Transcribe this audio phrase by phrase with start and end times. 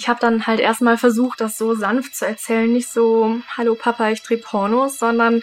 [0.00, 4.08] ich habe dann halt erstmal versucht, das so sanft zu erzählen, nicht so, hallo Papa,
[4.08, 5.42] ich dreh Pornos, sondern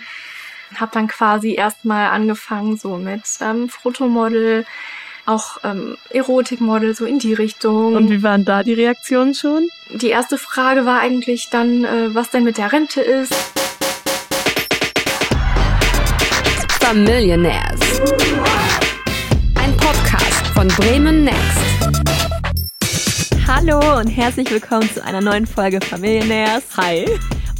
[0.75, 4.65] habe dann quasi erstmal angefangen so mit ähm, Fotomodel,
[5.27, 7.93] auch ähm, Erotikmodel, so in die Richtung.
[7.93, 9.69] Und wie waren da die Reaktionen schon?
[9.91, 13.35] Die erste Frage war eigentlich dann, äh, was denn mit der Rente ist.
[16.79, 18.01] Familionaires.
[19.53, 21.66] Ein Podcast von Bremen Next.
[23.49, 26.65] Hallo und herzlich willkommen zu einer neuen Folge Familionaires.
[26.75, 27.05] Hi.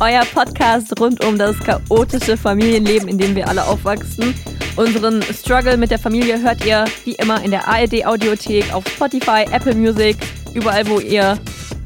[0.01, 4.35] Euer Podcast rund um das chaotische Familienleben, in dem wir alle aufwachsen.
[4.75, 9.45] Unseren Struggle mit der Familie hört ihr wie immer in der ARD Audiothek, auf Spotify,
[9.49, 10.17] Apple Music,
[10.53, 11.39] überall, wo ihr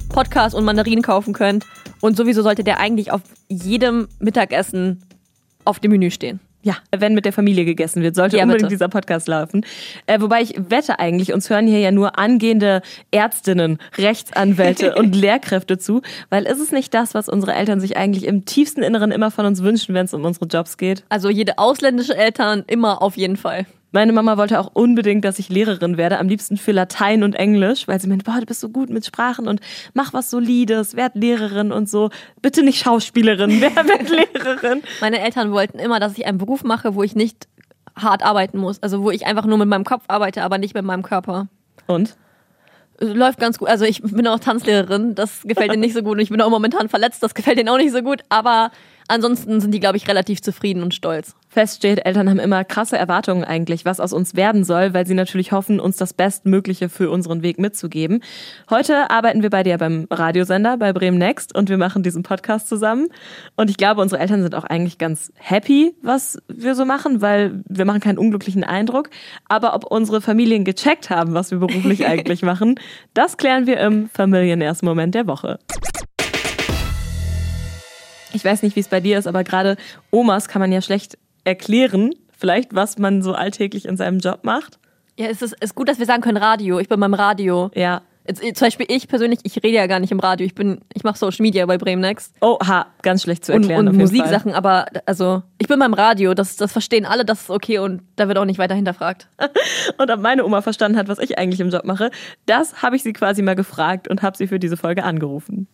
[0.09, 1.67] Podcasts und Mandarinen kaufen könnt.
[2.01, 5.05] Und sowieso sollte der eigentlich auf jedem Mittagessen
[5.63, 6.39] auf dem Menü stehen.
[6.63, 8.75] Ja, wenn mit der Familie gegessen wird, sollte ja, unbedingt bitte.
[8.75, 9.65] dieser Podcast laufen.
[10.05, 15.79] Äh, wobei ich wette eigentlich, uns hören hier ja nur angehende Ärztinnen, Rechtsanwälte und Lehrkräfte
[15.79, 19.31] zu, weil ist es nicht das, was unsere Eltern sich eigentlich im tiefsten Inneren immer
[19.31, 21.03] von uns wünschen, wenn es um unsere Jobs geht?
[21.09, 23.65] Also jede ausländische Eltern immer auf jeden Fall.
[23.91, 27.87] Meine Mama wollte auch unbedingt, dass ich Lehrerin werde, am liebsten für Latein und Englisch,
[27.87, 29.59] weil sie meinte, boah, du bist so gut mit Sprachen und
[29.93, 32.09] mach was Solides, werd Lehrerin und so.
[32.41, 34.81] Bitte nicht Schauspielerin, wer wird Lehrerin?
[35.01, 37.47] Meine Eltern wollten immer, dass ich einen Beruf mache, wo ich nicht
[37.95, 38.81] hart arbeiten muss.
[38.81, 41.47] Also wo ich einfach nur mit meinem Kopf arbeite, aber nicht mit meinem Körper.
[41.87, 42.15] Und?
[42.99, 43.67] Läuft ganz gut.
[43.67, 46.13] Also ich bin auch Tanzlehrerin, das gefällt ihnen nicht so gut.
[46.13, 48.21] Und ich bin auch momentan verletzt, das gefällt ihnen auch nicht so gut.
[48.29, 48.71] Aber
[49.11, 51.35] Ansonsten sind die, glaube ich, relativ zufrieden und stolz.
[51.51, 55.15] Fest steht, Eltern haben immer krasse Erwartungen eigentlich, was aus uns werden soll, weil sie
[55.15, 58.23] natürlich hoffen, uns das Bestmögliche für unseren Weg mitzugeben.
[58.69, 62.69] Heute arbeiten wir bei dir beim Radiosender, bei Bremen Next und wir machen diesen Podcast
[62.69, 63.09] zusammen.
[63.57, 67.61] Und ich glaube, unsere Eltern sind auch eigentlich ganz happy, was wir so machen, weil
[67.67, 69.09] wir machen keinen unglücklichen Eindruck.
[69.49, 72.75] Aber ob unsere Familien gecheckt haben, was wir beruflich eigentlich machen,
[73.13, 75.59] das klären wir im Familieners-Moment der Woche.
[78.31, 79.75] Ich weiß nicht, wie es bei dir ist, aber gerade
[80.11, 84.79] Omas kann man ja schlecht erklären, vielleicht, was man so alltäglich in seinem Job macht.
[85.17, 86.79] Ja, es ist, ist gut, dass wir sagen können Radio.
[86.79, 87.69] Ich bin beim Radio.
[87.75, 88.01] Ja.
[88.27, 90.45] Jetzt, zum Beispiel ich persönlich, ich rede ja gar nicht im Radio.
[90.45, 92.35] Ich bin, ich mache Social Media bei Bremen Next.
[92.41, 93.87] Oh, ha, ganz schlecht zu erklären.
[93.87, 96.33] Und, und Musiksachen, aber also ich bin beim Radio.
[96.33, 99.27] Das, das verstehen alle, das ist okay und da wird auch nicht weiter hinterfragt.
[99.97, 102.11] und ob meine Oma verstanden hat, was ich eigentlich im Job mache,
[102.45, 105.67] das habe ich sie quasi mal gefragt und habe sie für diese Folge angerufen.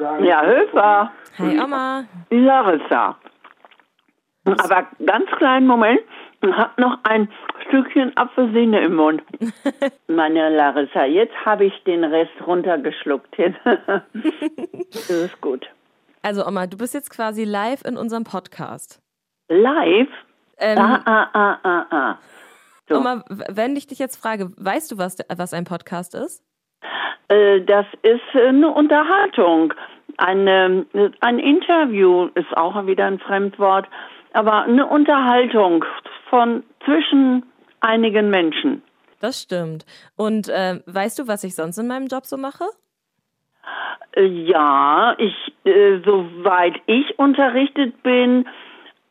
[0.00, 1.12] Ja, Höfer.
[1.38, 2.04] Hi Oma.
[2.30, 3.18] Larissa.
[4.44, 6.00] Aber ganz kleinen Moment,
[6.42, 7.28] ich habe noch ein
[7.66, 9.22] Stückchen Apfelsine im Mund.
[10.06, 13.36] Meine Larissa, jetzt habe ich den Rest runtergeschluckt.
[13.68, 15.66] das ist gut.
[16.22, 19.02] Also Oma, du bist jetzt quasi live in unserem Podcast.
[19.48, 20.08] Live?
[20.56, 22.18] Ähm, ah, ah, ah, ah, ah.
[22.88, 22.96] So.
[22.96, 26.42] Oma, wenn ich dich jetzt frage, weißt du, was, was ein Podcast ist?
[27.30, 29.72] Äh, das ist eine Unterhaltung.
[30.20, 30.84] Eine,
[31.20, 33.88] ein Interview ist auch wieder ein Fremdwort,
[34.34, 35.82] aber eine Unterhaltung
[36.28, 37.44] von zwischen
[37.80, 38.82] einigen Menschen.
[39.20, 39.86] Das stimmt.
[40.16, 42.64] Und äh, weißt du, was ich sonst in meinem Job so mache?
[44.12, 48.46] Äh, ja, ich, äh, soweit ich unterrichtet bin,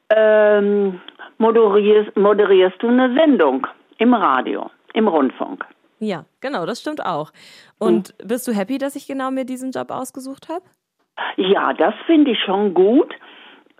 [0.09, 1.01] ähm,
[1.39, 3.65] moderierst, moderierst du eine Sendung
[3.97, 5.65] im Radio, im Rundfunk.
[5.97, 7.31] Ja, genau, das stimmt auch.
[7.79, 8.27] Und hm.
[8.27, 10.63] bist du happy, dass ich genau mir diesen Job ausgesucht habe?
[11.37, 13.13] Ja, das finde ich schon gut.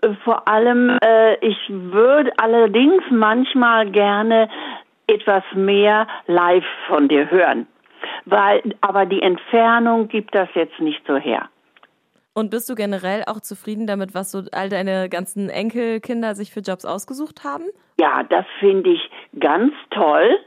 [0.02, 4.48] Äh, vor allem, äh, ich würde allerdings manchmal gerne
[5.06, 7.66] etwas mehr live von dir hören.
[8.24, 11.48] Weil, aber die Entfernung gibt das jetzt nicht so her.
[12.32, 16.60] Und bist du generell auch zufrieden damit, was so all deine ganzen Enkelkinder sich für
[16.60, 17.64] Jobs ausgesucht haben?
[17.98, 20.38] Ja, das finde ich ganz toll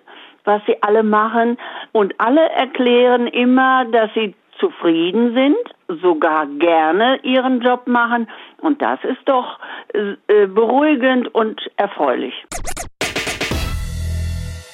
[0.45, 1.57] was sie alle machen.
[1.91, 8.27] Und alle erklären immer, dass sie zufrieden sind, sogar gerne ihren Job machen.
[8.61, 9.59] Und das ist doch
[9.93, 12.33] äh, beruhigend und erfreulich.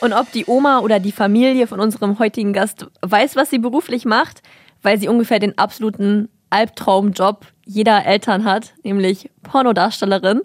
[0.02, 4.06] Und ob die Oma oder die Familie von unserem heutigen Gast weiß, was sie beruflich
[4.06, 4.42] macht,
[4.82, 10.42] weil sie ungefähr den absoluten Albtraumjob jeder Eltern hat, nämlich Pornodarstellerin.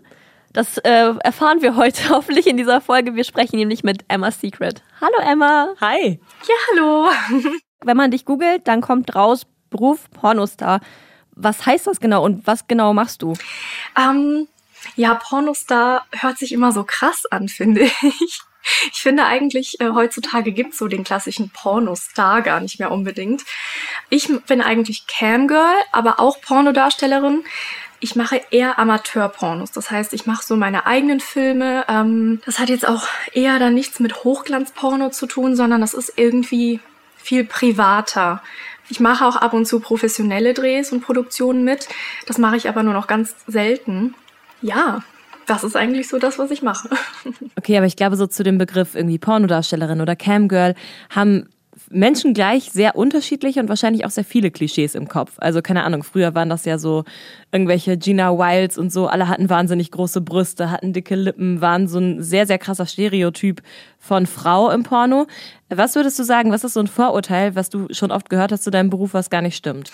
[0.53, 3.15] Das äh, erfahren wir heute hoffentlich in dieser Folge.
[3.15, 4.83] Wir sprechen nämlich mit Emma Secret.
[5.01, 5.69] Hallo Emma.
[5.81, 6.21] Hi.
[6.49, 7.09] Ja, hallo.
[7.85, 10.81] Wenn man dich googelt, dann kommt raus Beruf Pornostar.
[11.33, 13.35] Was heißt das genau und was genau machst du?
[13.99, 14.47] Ähm,
[14.95, 18.41] ja, Pornostar hört sich immer so krass an, finde ich.
[18.93, 23.43] Ich finde eigentlich, äh, heutzutage gibt's so den klassischen Pornostar gar nicht mehr unbedingt.
[24.11, 27.45] Ich bin eigentlich Camgirl, aber auch Pornodarstellerin
[28.05, 29.73] ich mache eher Amateurpornos.
[29.73, 31.87] Das heißt, ich mache so meine eigenen Filme.
[31.89, 36.13] Ähm, das hat jetzt auch eher dann nichts mit Hochglanzporno zu tun, sondern das ist
[36.17, 36.81] irgendwie
[37.17, 38.43] viel privater.
[38.89, 41.89] Ich mache auch ab und zu professionelle Drehs und Produktionen mit.
[42.27, 44.15] Das mache ich aber nur noch ganz selten.
[44.61, 45.03] Ja,
[45.47, 46.89] das ist eigentlich so das, was ich mache.
[47.57, 50.75] Okay, aber ich glaube, so zu dem Begriff irgendwie Pornodarstellerin oder Camgirl
[51.09, 51.49] haben
[51.95, 55.35] Menschen gleich sehr unterschiedliche und wahrscheinlich auch sehr viele Klischees im Kopf.
[55.39, 57.05] Also keine Ahnung, früher waren das ja so
[57.53, 61.99] irgendwelche Gina Wilds und so, alle hatten wahnsinnig große Brüste, hatten dicke Lippen, waren so
[61.99, 63.63] ein sehr, sehr krasser Stereotyp
[63.99, 65.27] von Frau im Porno.
[65.69, 68.65] Was würdest du sagen, was ist so ein Vorurteil, was du schon oft gehört hast
[68.65, 69.91] zu deinem Beruf, was gar nicht stimmt?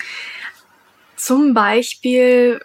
[1.15, 2.59] Zum Beispiel,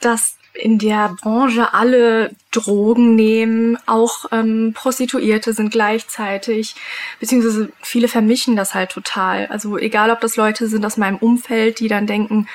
[0.00, 6.74] dass in der Branche alle Drogen nehmen, auch ähm, Prostituierte sind gleichzeitig,
[7.20, 9.46] beziehungsweise viele vermischen das halt total.
[9.46, 12.48] Also egal, ob das Leute sind aus meinem Umfeld, die dann denken,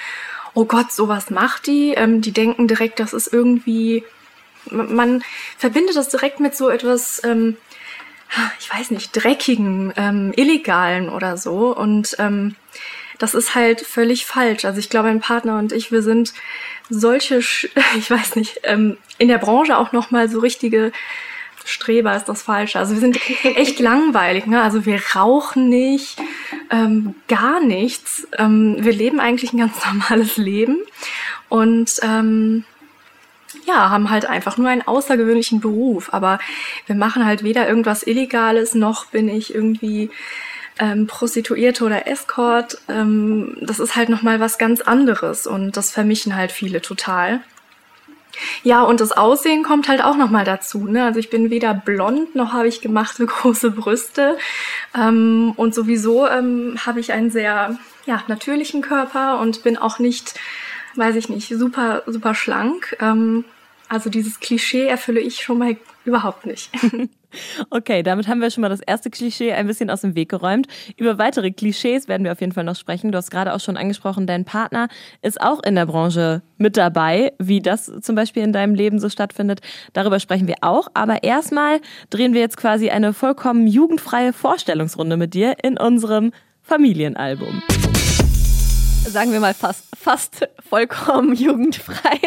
[0.54, 4.04] oh Gott, sowas macht die, ähm, die denken direkt, das ist irgendwie,
[4.70, 5.24] man
[5.58, 7.58] verbindet das direkt mit so etwas, ähm,
[8.60, 12.56] ich weiß nicht, dreckigen, ähm, illegalen oder so und ähm,
[13.20, 14.66] das ist halt völlig falsch.
[14.66, 16.34] Also ich glaube, mein Partner und ich, wir sind
[16.94, 17.38] solche,
[17.98, 20.92] ich weiß nicht, ähm, in der Branche auch nochmal so richtige
[21.66, 22.78] Streber ist das Falsche.
[22.80, 24.46] Also wir sind echt langweilig.
[24.46, 24.62] Ne?
[24.62, 26.18] Also wir rauchen nicht,
[26.70, 28.28] ähm, gar nichts.
[28.38, 30.80] Ähm, wir leben eigentlich ein ganz normales Leben
[31.50, 32.66] und ähm,
[33.66, 36.14] ja, haben halt einfach nur einen außergewöhnlichen Beruf.
[36.14, 36.40] Aber
[36.86, 40.10] wir machen halt weder irgendwas Illegales, noch bin ich irgendwie
[40.80, 46.36] ähm, Prostituierte oder Escort, ähm, das ist halt nochmal was ganz anderes und das vermischen
[46.36, 47.42] halt viele total.
[48.64, 50.88] Ja, und das Aussehen kommt halt auch nochmal dazu.
[50.88, 51.06] Ne?
[51.06, 54.38] Also ich bin weder blond noch habe ich gemachte große Brüste.
[54.96, 60.40] Ähm, und sowieso ähm, habe ich einen sehr ja, natürlichen Körper und bin auch nicht,
[60.96, 62.98] weiß ich nicht, super, super schlank.
[63.00, 63.46] Ähm,
[63.88, 66.72] also dieses Klischee erfülle ich schon mal überhaupt nicht.
[67.70, 70.68] Okay, damit haben wir schon mal das erste Klischee ein bisschen aus dem Weg geräumt.
[70.98, 73.12] Über weitere Klischees werden wir auf jeden Fall noch sprechen.
[73.12, 74.88] Du hast gerade auch schon angesprochen, dein Partner
[75.22, 79.10] ist auch in der Branche mit dabei, wie das zum Beispiel in deinem Leben so
[79.10, 79.62] stattfindet.
[79.94, 80.88] Darüber sprechen wir auch.
[80.94, 86.32] Aber erstmal drehen wir jetzt quasi eine vollkommen jugendfreie Vorstellungsrunde mit dir in unserem
[86.62, 87.62] Familienalbum.
[89.06, 92.20] Sagen wir mal fast, fast vollkommen jugendfrei.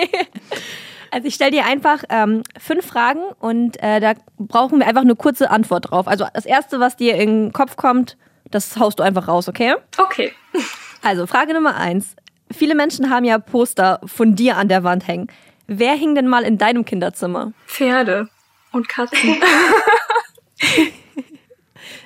[1.17, 5.17] Also ich stelle dir einfach ähm, fünf Fragen und äh, da brauchen wir einfach eine
[5.17, 6.09] kurze Antwort drauf.
[6.09, 8.19] Also das Erste, was dir in den Kopf kommt,
[8.51, 9.77] das haust du einfach raus, okay?
[9.97, 10.33] Okay.
[11.03, 12.17] Also Frage Nummer eins.
[12.51, 15.29] Viele Menschen haben ja Poster von dir an der Wand hängen.
[15.69, 17.53] Wer hing denn mal in deinem Kinderzimmer?
[17.67, 18.29] Pferde
[18.73, 19.37] und Katzen.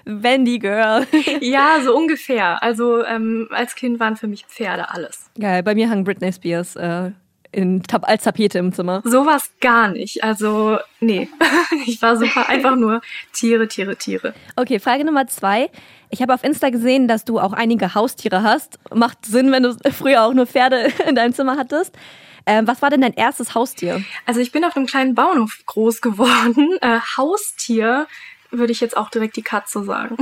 [0.05, 1.07] Wendy Girl.
[1.41, 2.63] ja, so ungefähr.
[2.63, 5.31] Also ähm, als Kind waren für mich Pferde alles.
[5.39, 7.13] Geil, bei mir hang Britney Spears äh,
[7.53, 9.03] in, als Tapete im Zimmer.
[9.05, 10.23] Sowas gar nicht.
[10.23, 11.29] Also, nee.
[11.87, 13.01] ich war super einfach nur
[13.33, 14.35] Tiere, Tiere, Tiere.
[14.57, 15.71] Okay, Frage Nummer zwei.
[16.11, 18.79] Ich habe auf Insta gesehen, dass du auch einige Haustiere hast.
[18.93, 21.95] Macht Sinn, wenn du früher auch nur Pferde in deinem Zimmer hattest.
[22.47, 24.03] Ähm, was war denn dein erstes Haustier?
[24.27, 26.79] Also ich bin auf einem kleinen Bauernhof groß geworden.
[26.81, 28.07] Äh, Haustier
[28.51, 30.17] würde ich jetzt auch direkt die Katze sagen.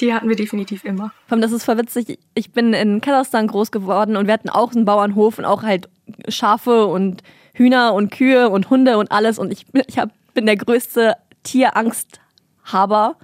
[0.00, 1.12] Die hatten wir definitiv immer.
[1.28, 2.18] Das ist verwitzig.
[2.34, 5.88] Ich bin in Kasachstan groß geworden und wir hatten auch einen Bauernhof und auch halt
[6.28, 7.22] Schafe und
[7.54, 9.38] Hühner und Kühe und Hunde und alles.
[9.38, 13.16] Und ich, ich hab, bin der größte Tierangsthaber.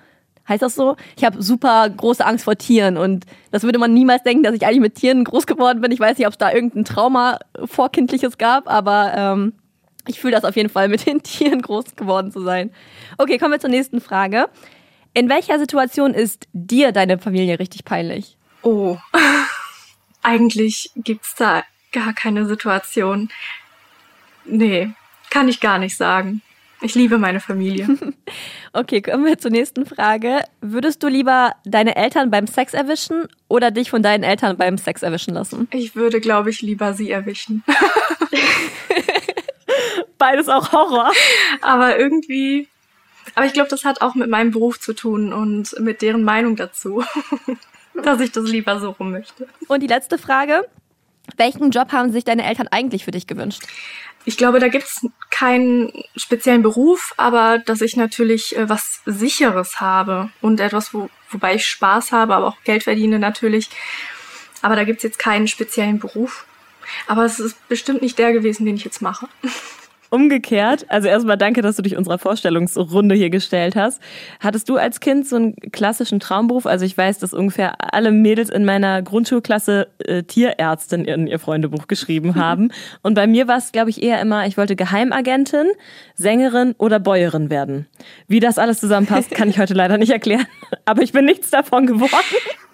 [0.48, 0.96] Heißt das so?
[1.16, 4.64] Ich habe super große Angst vor Tieren und das würde man niemals denken, dass ich
[4.64, 5.90] eigentlich mit Tieren groß geworden bin.
[5.90, 9.54] Ich weiß nicht, ob es da irgendein Trauma vorkindliches gab, aber ähm,
[10.06, 12.70] ich fühle das auf jeden Fall, mit den Tieren groß geworden zu sein.
[13.18, 14.48] Okay, kommen wir zur nächsten Frage.
[15.16, 18.36] In welcher Situation ist dir deine Familie richtig peinlich?
[18.60, 18.98] Oh,
[20.22, 23.30] eigentlich gibt's da gar keine Situation.
[24.44, 24.90] Nee,
[25.30, 26.42] kann ich gar nicht sagen.
[26.82, 27.88] Ich liebe meine Familie.
[28.74, 30.44] okay, kommen wir zur nächsten Frage.
[30.60, 35.02] Würdest du lieber deine Eltern beim Sex erwischen oder dich von deinen Eltern beim Sex
[35.02, 35.66] erwischen lassen?
[35.70, 37.64] Ich würde, glaube ich, lieber sie erwischen.
[40.18, 41.10] Beides auch Horror.
[41.62, 42.68] Aber irgendwie,
[43.34, 46.56] aber ich glaube, das hat auch mit meinem Beruf zu tun und mit deren Meinung
[46.56, 47.04] dazu,
[48.02, 49.48] dass ich das lieber so rum möchte.
[49.68, 50.64] Und die letzte Frage.
[51.36, 53.64] Welchen Job haben sich deine Eltern eigentlich für dich gewünscht?
[54.24, 60.30] Ich glaube, da gibt's keinen speziellen Beruf, aber dass ich natürlich äh, was Sicheres habe
[60.40, 63.70] und etwas, wo, wobei ich Spaß habe, aber auch Geld verdiene natürlich.
[64.62, 66.46] Aber da gibt's jetzt keinen speziellen Beruf.
[67.06, 69.28] Aber es ist bestimmt nicht der gewesen, den ich jetzt mache.
[70.10, 74.00] Umgekehrt, also erstmal danke, dass du dich unserer Vorstellungsrunde hier gestellt hast.
[74.38, 76.64] Hattest du als Kind so einen klassischen Traumberuf?
[76.66, 81.88] Also ich weiß, dass ungefähr alle Mädels in meiner Grundschulklasse äh, Tierärztin in ihr Freundebuch
[81.88, 82.70] geschrieben haben.
[83.02, 85.66] Und bei mir war es, glaube ich, eher immer, ich wollte Geheimagentin,
[86.14, 87.86] Sängerin oder Bäuerin werden.
[88.28, 90.46] Wie das alles zusammenpasst, kann ich heute leider nicht erklären.
[90.84, 92.12] Aber ich bin nichts davon geworden.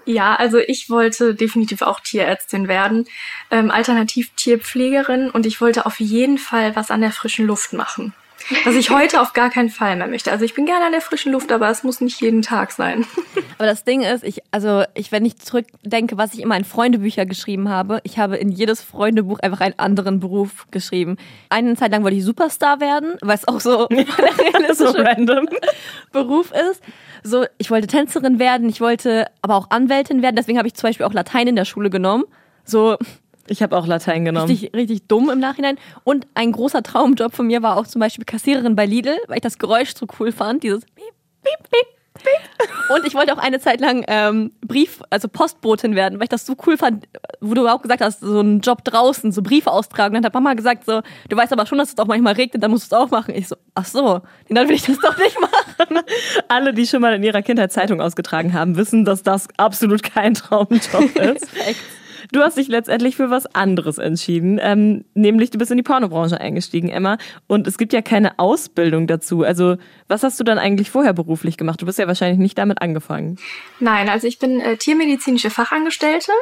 [0.04, 3.06] Ja, also ich wollte definitiv auch Tierärztin werden,
[3.50, 8.12] ähm, alternativ Tierpflegerin und ich wollte auf jeden Fall was an der frischen Luft machen.
[8.64, 10.32] Was ich heute auf gar keinen Fall mehr möchte.
[10.32, 13.06] Also ich bin gerne an der frischen Luft, aber es muss nicht jeden Tag sein.
[13.58, 17.26] Aber das Ding ist, ich, also ich, wenn ich zurückdenke, was ich immer in Freundebücher
[17.26, 21.16] geschrieben habe, ich habe in jedes Freundebuch einfach einen anderen Beruf geschrieben.
[21.48, 25.48] Eine Zeit lang wollte ich Superstar werden, weil es auch so realistische so random.
[26.12, 26.82] Beruf ist.
[27.22, 30.88] So, ich wollte Tänzerin werden, ich wollte aber auch Anwältin werden, deswegen habe ich zum
[30.88, 32.24] Beispiel auch Latein in der Schule genommen.
[32.64, 32.96] So,
[33.48, 34.48] Ich habe auch Latein genommen.
[34.48, 35.76] richtig, richtig dumm im Nachhinein.
[36.04, 39.42] Und ein großer Traumjob von mir war auch zum Beispiel Kassiererin bei Lidl, weil ich
[39.42, 42.70] das Geräusch so cool fand, dieses Piep, Piep, Piep, Piep.
[42.94, 46.46] Und ich wollte auch eine Zeit lang ähm, Brief, also Postbotin werden, weil ich das
[46.46, 47.08] so cool fand,
[47.40, 50.14] wo du auch gesagt hast, so ein Job draußen, so Briefe austragen.
[50.14, 52.70] Dann hat Mama gesagt so, du weißt aber schon, dass es auch manchmal regnet, dann
[52.70, 53.34] musst du es auch machen.
[53.34, 56.04] Ich so, ach so, dann will ich das doch nicht machen.
[56.48, 60.34] Alle, die schon mal in ihrer Kindheit Zeitung ausgetragen haben, wissen, dass das absolut kein
[60.34, 61.48] Traumjob ist.
[62.32, 66.40] Du hast dich letztendlich für was anderes entschieden, ähm, nämlich du bist in die Pornobranche
[66.40, 67.18] eingestiegen, Emma.
[67.46, 69.42] Und es gibt ja keine Ausbildung dazu.
[69.42, 69.76] Also
[70.08, 71.82] was hast du dann eigentlich vorher beruflich gemacht?
[71.82, 73.36] Du bist ja wahrscheinlich nicht damit angefangen.
[73.80, 76.32] Nein, also ich bin äh, tiermedizinische Fachangestellte,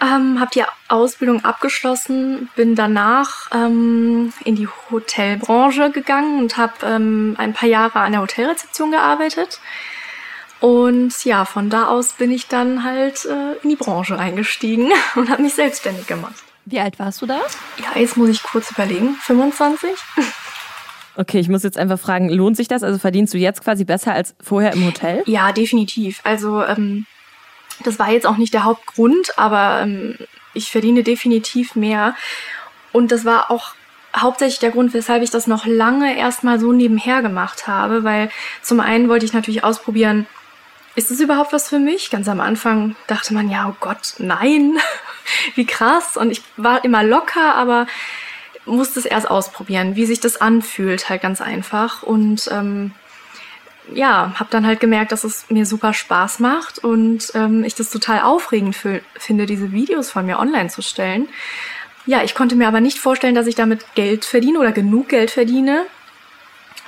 [0.00, 7.36] ähm, habe die Ausbildung abgeschlossen, bin danach ähm, in die Hotelbranche gegangen und habe ähm,
[7.38, 9.60] ein paar Jahre an der Hotelrezeption gearbeitet.
[10.60, 15.30] Und ja, von da aus bin ich dann halt äh, in die Branche eingestiegen und
[15.30, 16.34] habe mich selbstständig gemacht.
[16.64, 17.40] Wie alt warst du da?
[17.78, 19.14] Ja, jetzt muss ich kurz überlegen.
[19.20, 19.90] 25?
[21.16, 22.82] Okay, ich muss jetzt einfach fragen, lohnt sich das?
[22.82, 25.22] Also verdienst du jetzt quasi besser als vorher im Hotel?
[25.26, 26.20] Ja, definitiv.
[26.24, 27.06] Also ähm,
[27.84, 30.16] das war jetzt auch nicht der Hauptgrund, aber ähm,
[30.54, 32.16] ich verdiene definitiv mehr.
[32.92, 33.74] Und das war auch
[34.16, 38.30] hauptsächlich der Grund, weshalb ich das noch lange erstmal so nebenher gemacht habe, weil
[38.62, 40.26] zum einen wollte ich natürlich ausprobieren,
[40.96, 42.10] ist es überhaupt was für mich?
[42.10, 44.76] Ganz am Anfang dachte man, ja, oh Gott, nein,
[45.54, 46.16] wie krass.
[46.16, 47.86] Und ich war immer locker, aber
[48.64, 52.02] musste es erst ausprobieren, wie sich das anfühlt, halt ganz einfach.
[52.02, 52.92] Und ähm,
[53.92, 57.90] ja, habe dann halt gemerkt, dass es mir super Spaß macht und ähm, ich das
[57.90, 61.28] total aufregend finde, diese Videos von mir online zu stellen.
[62.06, 65.30] Ja, ich konnte mir aber nicht vorstellen, dass ich damit Geld verdiene oder genug Geld
[65.30, 65.86] verdiene,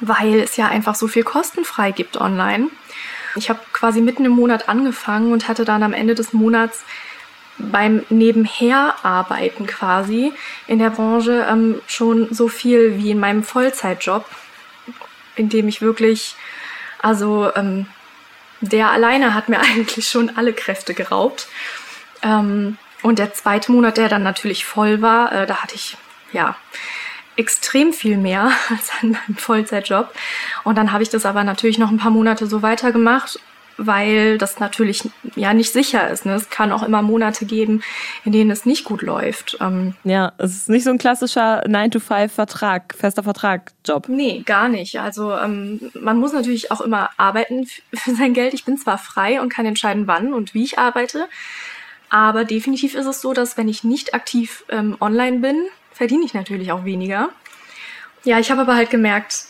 [0.01, 2.69] weil es ja einfach so viel kostenfrei gibt online.
[3.39, 6.85] Ich habe quasi mitten im Monat angefangen und hatte dann am Ende des Monats
[7.57, 10.33] beim Nebenherarbeiten quasi
[10.67, 14.25] in der Branche ähm, schon so viel wie in meinem Vollzeitjob,
[15.37, 16.35] in dem ich wirklich,
[17.01, 17.87] also ähm,
[18.61, 21.47] der alleine hat mir eigentlich schon alle Kräfte geraubt.
[22.23, 25.97] Ähm, und der zweite Monat, der dann natürlich voll war, äh, da hatte ich
[26.33, 26.57] ja
[27.39, 30.13] extrem viel mehr als an meinem Vollzeitjob.
[30.65, 33.41] Und dann habe ich das aber natürlich noch ein paar Monate so weitergemacht,
[33.81, 36.27] weil das natürlich ja nicht sicher ist.
[36.27, 36.35] Ne?
[36.35, 37.83] Es kann auch immer Monate geben,
[38.25, 39.57] in denen es nicht gut läuft.
[39.61, 44.09] Ähm, Ja, es ist nicht so ein klassischer 9-to-5-Vertrag, fester Vertrag-Job.
[44.09, 44.99] Nee, gar nicht.
[44.99, 48.53] Also ähm, man muss natürlich auch immer arbeiten für sein Geld.
[48.53, 51.29] Ich bin zwar frei und kann entscheiden, wann und wie ich arbeite,
[52.11, 55.69] aber definitiv ist es so, dass wenn ich nicht aktiv ähm, online bin,
[55.99, 57.29] verdiene ich natürlich auch weniger.
[58.25, 59.47] Ja, ich habe aber halt gemerkt,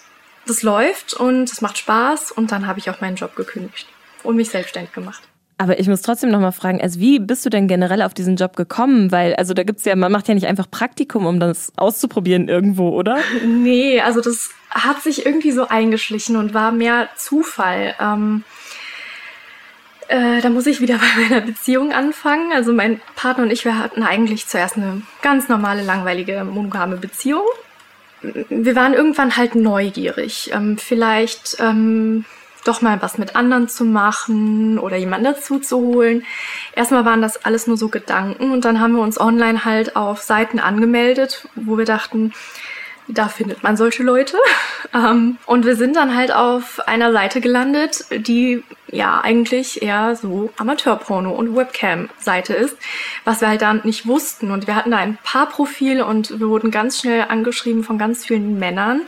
[0.46, 3.86] das läuft und es macht Spaß und dann habe ich auch meinen Job gekündigt
[4.22, 5.22] und mich selbstständig gemacht.
[5.58, 8.36] Aber ich muss trotzdem noch mal fragen, also wie bist du denn generell auf diesen
[8.36, 9.12] Job gekommen?
[9.12, 12.90] Weil, also da gibt's ja, man macht ja nicht einfach Praktikum, um das auszuprobieren irgendwo,
[12.90, 13.18] oder?
[13.44, 17.94] Nee, also das hat sich irgendwie so eingeschlichen und war mehr Zufall.
[18.00, 18.44] Ähm,
[20.08, 22.52] äh, da muss ich wieder bei meiner Beziehung anfangen.
[22.52, 27.44] Also mein Partner und ich, wir hatten eigentlich zuerst eine ganz normale, langweilige, monogame Beziehung.
[28.20, 32.24] Wir waren irgendwann halt neugierig, ähm, vielleicht ähm,
[32.64, 36.24] doch mal was mit anderen zu machen oder jemanden dazu zu holen.
[36.74, 40.20] Erstmal waren das alles nur so Gedanken und dann haben wir uns online halt auf
[40.22, 42.32] Seiten angemeldet, wo wir dachten,
[43.08, 44.36] da findet man solche Leute.
[44.94, 50.50] Ähm, und wir sind dann halt auf einer Seite gelandet, die ja eigentlich eher so
[50.56, 52.74] Amateurporno und Webcam-Seite ist,
[53.24, 54.50] was wir halt dann nicht wussten.
[54.50, 58.24] Und wir hatten da ein paar Profile und wir wurden ganz schnell angeschrieben von ganz
[58.24, 59.02] vielen Männern,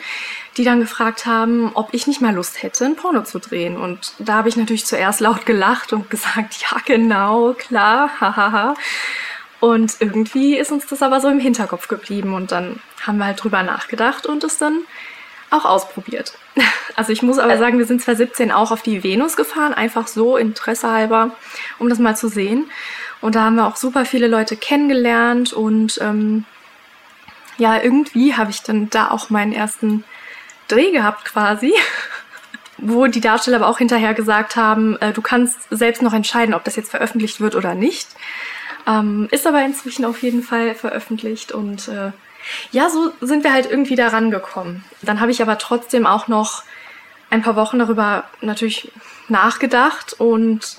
[0.58, 3.78] die dann gefragt haben, ob ich nicht mal Lust hätte, ein Porno zu drehen.
[3.78, 8.74] Und da habe ich natürlich zuerst laut gelacht und gesagt, ja genau, klar, hahaha.
[9.60, 13.42] Und irgendwie ist uns das aber so im Hinterkopf geblieben und dann haben wir halt
[13.42, 14.80] drüber nachgedacht und es dann
[15.50, 16.34] auch ausprobiert.
[16.96, 20.36] Also ich muss aber sagen, wir sind 2017 auch auf die Venus gefahren, einfach so
[20.36, 21.30] Interesse halber,
[21.78, 22.68] um das mal zu sehen.
[23.22, 26.44] Und da haben wir auch super viele Leute kennengelernt und ähm,
[27.56, 30.04] ja, irgendwie habe ich dann da auch meinen ersten
[30.68, 31.72] Dreh gehabt quasi,
[32.76, 36.64] wo die Darsteller aber auch hinterher gesagt haben, äh, du kannst selbst noch entscheiden, ob
[36.64, 38.08] das jetzt veröffentlicht wird oder nicht.
[38.86, 42.12] Ähm, ist aber inzwischen auf jeden Fall veröffentlicht und äh,
[42.72, 44.84] ja, so sind wir halt irgendwie da rangekommen.
[45.02, 46.62] Dann habe ich aber trotzdem auch noch
[47.28, 48.90] ein paar Wochen darüber natürlich
[49.28, 50.78] nachgedacht und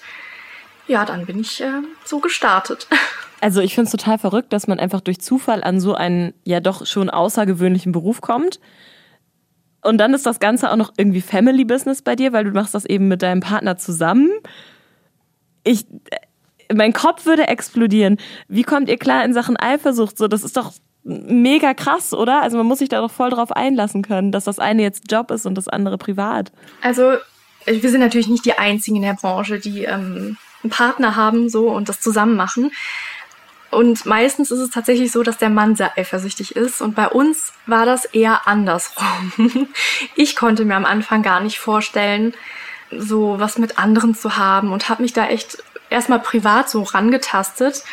[0.87, 2.87] ja, dann bin ich äh, so gestartet.
[3.43, 6.59] Also ich finde es total verrückt, dass man einfach durch Zufall an so einen ja
[6.59, 8.59] doch schon außergewöhnlichen Beruf kommt.
[9.81, 12.75] Und dann ist das Ganze auch noch irgendwie Family Business bei dir, weil du machst
[12.75, 14.29] das eben mit deinem Partner zusammen.
[15.63, 15.87] Ich,
[16.73, 18.17] mein Kopf würde explodieren.
[18.47, 20.17] Wie kommt ihr klar in Sachen Eifersucht?
[20.17, 20.73] So, das ist doch
[21.03, 22.41] mega krass, oder?
[22.41, 25.31] Also man muss sich da doch voll drauf einlassen können, dass das eine jetzt Job
[25.31, 26.51] ist und das andere privat.
[26.81, 27.17] Also
[27.65, 31.69] wir sind natürlich nicht die einzigen in der Branche, die ähm, einen Partner haben so
[31.69, 32.71] und das zusammen machen.
[33.71, 36.81] Und meistens ist es tatsächlich so, dass der Mann sehr eifersüchtig ist.
[36.81, 39.31] Und bei uns war das eher andersrum.
[40.15, 42.33] Ich konnte mir am Anfang gar nicht vorstellen,
[42.91, 47.83] so was mit anderen zu haben und habe mich da echt erstmal privat so rangetastet.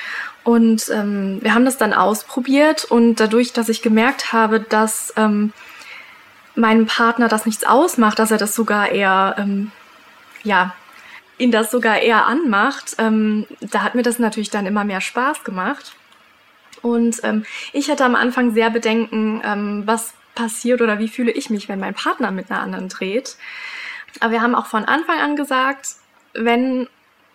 [0.45, 5.53] Und ähm, wir haben das dann ausprobiert und dadurch, dass ich gemerkt habe, dass ähm,
[6.55, 9.73] meinem Partner das nichts ausmacht, dass er das sogar eher, ähm,
[10.43, 10.75] ja,
[11.37, 15.45] ihn das sogar eher anmacht, ähm, da hat mir das natürlich dann immer mehr Spaß
[15.45, 15.95] gemacht.
[16.83, 21.51] Und ähm, ich hatte am Anfang sehr Bedenken, ähm, was passiert oder wie fühle ich
[21.51, 23.37] mich, wenn mein Partner mit einer anderen dreht.
[24.21, 25.97] Aber wir haben auch von Anfang an gesagt,
[26.33, 26.89] wenn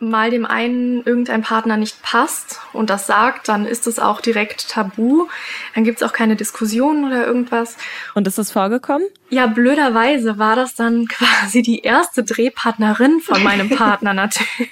[0.09, 4.69] mal dem einen irgendein Partner nicht passt und das sagt, dann ist es auch direkt
[4.69, 5.27] tabu.
[5.75, 7.77] Dann gibt es auch keine Diskussionen oder irgendwas.
[8.13, 9.07] Und ist das vorgekommen?
[9.29, 14.69] Ja, blöderweise war das dann quasi die erste Drehpartnerin von meinem Partner natürlich.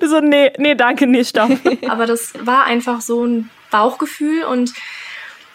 [0.00, 1.50] So, nee, nee, danke, nee, stopp.
[1.88, 4.72] Aber das war einfach so ein Bauchgefühl und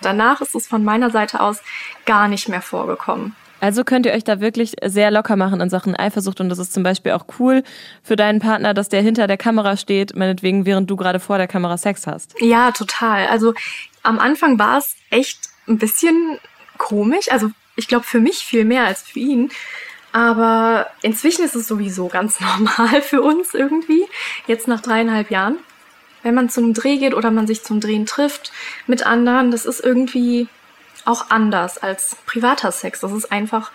[0.02, 1.62] danach ist es von meiner Seite aus
[2.06, 3.36] gar nicht mehr vorgekommen.
[3.66, 6.72] Also könnt ihr euch da wirklich sehr locker machen in Sachen Eifersucht und das ist
[6.72, 7.64] zum Beispiel auch cool
[8.04, 11.48] für deinen Partner, dass der hinter der Kamera steht, meinetwegen, während du gerade vor der
[11.48, 12.36] Kamera Sex hast.
[12.40, 13.26] Ja, total.
[13.26, 13.56] Also
[14.04, 16.38] am Anfang war es echt ein bisschen
[16.78, 17.32] komisch.
[17.32, 19.50] Also ich glaube für mich viel mehr als für ihn.
[20.12, 24.06] Aber inzwischen ist es sowieso ganz normal für uns irgendwie,
[24.46, 25.58] jetzt nach dreieinhalb Jahren.
[26.22, 28.52] Wenn man zu einem Dreh geht oder man sich zum Drehen trifft
[28.86, 30.50] mit anderen, das ist irgendwie
[31.06, 33.02] auch anders als privater Sex.
[33.02, 33.72] Das ist einfach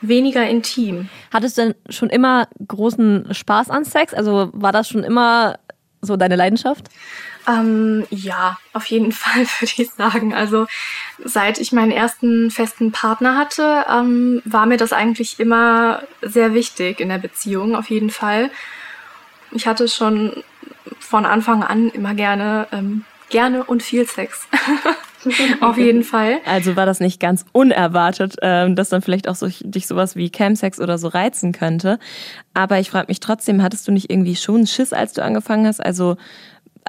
[0.00, 1.08] weniger intim.
[1.32, 4.14] Hattest du denn schon immer großen Spaß an Sex?
[4.14, 5.58] Also war das schon immer
[6.00, 6.88] so deine Leidenschaft?
[7.48, 10.34] Ähm, ja, auf jeden Fall würde ich sagen.
[10.34, 10.66] Also
[11.24, 17.00] seit ich meinen ersten festen Partner hatte, ähm, war mir das eigentlich immer sehr wichtig
[17.00, 18.50] in der Beziehung, auf jeden Fall.
[19.52, 20.42] Ich hatte schon
[20.98, 24.48] von Anfang an immer gerne, ähm, gerne und viel Sex.
[25.60, 26.40] Auf jeden Fall.
[26.44, 30.30] Also war das nicht ganz unerwartet, ähm, dass dann vielleicht auch so, dich sowas wie
[30.30, 31.98] Camsex oder so reizen könnte.
[32.54, 35.84] Aber ich frage mich trotzdem, hattest du nicht irgendwie schon Schiss, als du angefangen hast?
[35.84, 36.16] Also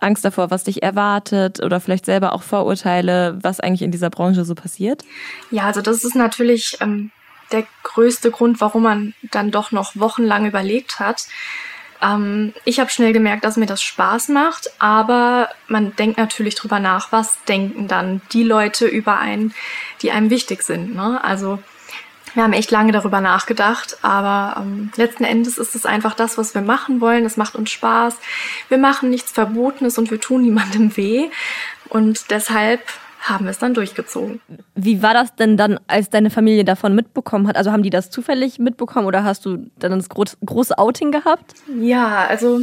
[0.01, 4.45] Angst davor, was dich erwartet oder vielleicht selber auch Vorurteile, was eigentlich in dieser Branche
[4.45, 5.03] so passiert?
[5.51, 7.11] Ja, also das ist natürlich ähm,
[7.51, 11.27] der größte Grund, warum man dann doch noch wochenlang überlegt hat.
[12.03, 16.79] Ähm, ich habe schnell gemerkt, dass mir das Spaß macht, aber man denkt natürlich drüber
[16.79, 19.53] nach, was denken dann die Leute über einen,
[20.01, 20.95] die einem wichtig sind.
[20.95, 21.23] Ne?
[21.23, 21.59] Also
[22.33, 26.55] wir haben echt lange darüber nachgedacht, aber ähm, letzten Endes ist es einfach das, was
[26.55, 27.25] wir machen wollen.
[27.25, 28.17] Es macht uns Spaß.
[28.69, 31.29] Wir machen nichts Verbotenes und wir tun niemandem weh.
[31.89, 32.81] Und deshalb
[33.23, 34.41] haben wir es dann durchgezogen.
[34.75, 37.55] Wie war das denn dann, als deine Familie davon mitbekommen hat?
[37.55, 41.53] Also haben die das zufällig mitbekommen oder hast du dann das große Outing gehabt?
[41.79, 42.61] Ja, also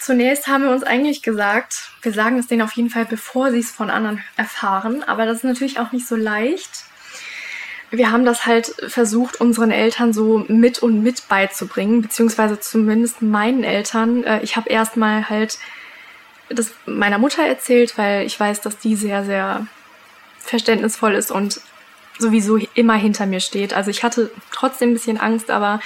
[0.00, 3.60] zunächst haben wir uns eigentlich gesagt, wir sagen es denen auf jeden Fall, bevor sie
[3.60, 5.02] es von anderen erfahren.
[5.02, 6.84] Aber das ist natürlich auch nicht so leicht.
[7.90, 13.64] Wir haben das halt versucht, unseren Eltern so mit und mit beizubringen, beziehungsweise zumindest meinen
[13.64, 14.24] Eltern.
[14.24, 15.58] Äh, ich habe erstmal halt
[16.50, 19.66] das meiner Mutter erzählt, weil ich weiß, dass die sehr, sehr
[20.44, 21.60] verständnisvoll ist und
[22.18, 23.74] sowieso immer hinter mir steht.
[23.74, 25.80] Also ich hatte trotzdem ein bisschen Angst, aber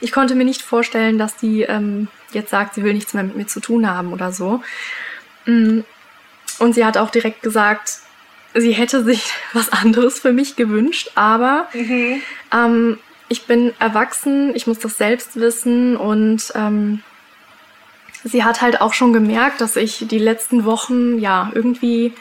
[0.00, 3.36] ich konnte mir nicht vorstellen, dass die ähm, jetzt sagt, sie will nichts mehr mit
[3.36, 4.62] mir zu tun haben oder so.
[5.46, 5.80] Mm.
[6.58, 7.98] Und sie hat auch direkt gesagt,
[8.54, 12.22] sie hätte sich was anderes für mich gewünscht, aber mhm.
[12.52, 12.98] ähm,
[13.28, 17.02] ich bin erwachsen, ich muss das selbst wissen und ähm,
[18.24, 22.12] sie hat halt auch schon gemerkt, dass ich die letzten Wochen ja irgendwie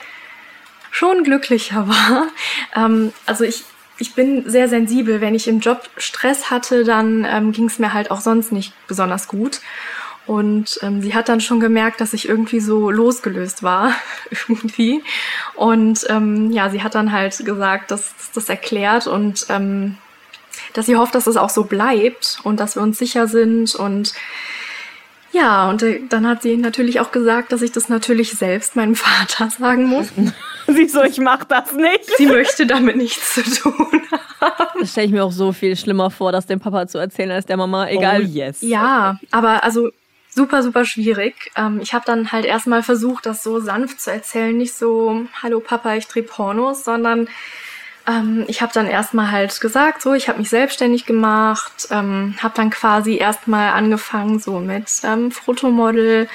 [0.91, 2.27] schon glücklicher war.
[2.75, 3.63] Ähm, also ich,
[3.97, 5.21] ich bin sehr sensibel.
[5.21, 8.73] Wenn ich im Job Stress hatte, dann ähm, ging es mir halt auch sonst nicht
[8.87, 9.61] besonders gut.
[10.27, 13.93] Und ähm, sie hat dann schon gemerkt, dass ich irgendwie so losgelöst war,
[14.47, 15.03] irgendwie.
[15.55, 19.97] Und ähm, ja, sie hat dann halt gesagt, dass, dass das erklärt und ähm,
[20.73, 24.13] dass sie hofft, dass es auch so bleibt und dass wir uns sicher sind und
[25.31, 28.95] ja, und äh, dann hat sie natürlich auch gesagt, dass ich das natürlich selbst meinem
[28.95, 30.07] Vater sagen muss.
[30.67, 32.17] Sie so, ich mach das nicht.
[32.17, 34.01] Sie möchte damit nichts zu tun
[34.41, 34.79] haben.
[34.79, 37.45] Das stelle ich mir auch so viel schlimmer vor, das dem Papa zu erzählen als
[37.45, 37.87] der Mama.
[37.87, 38.21] Egal.
[38.21, 38.61] Oh yes.
[38.61, 39.89] Ja, aber also
[40.29, 41.51] super, super schwierig.
[41.55, 44.57] Ähm, ich habe dann halt erstmal versucht, das so sanft zu erzählen.
[44.57, 47.27] Nicht so, hallo Papa, ich drehe Pornos, sondern
[48.07, 52.53] ähm, ich habe dann erstmal halt gesagt, so, ich habe mich selbstständig gemacht, ähm, habe
[52.55, 56.27] dann quasi erstmal angefangen so mit ähm, Fotomodel,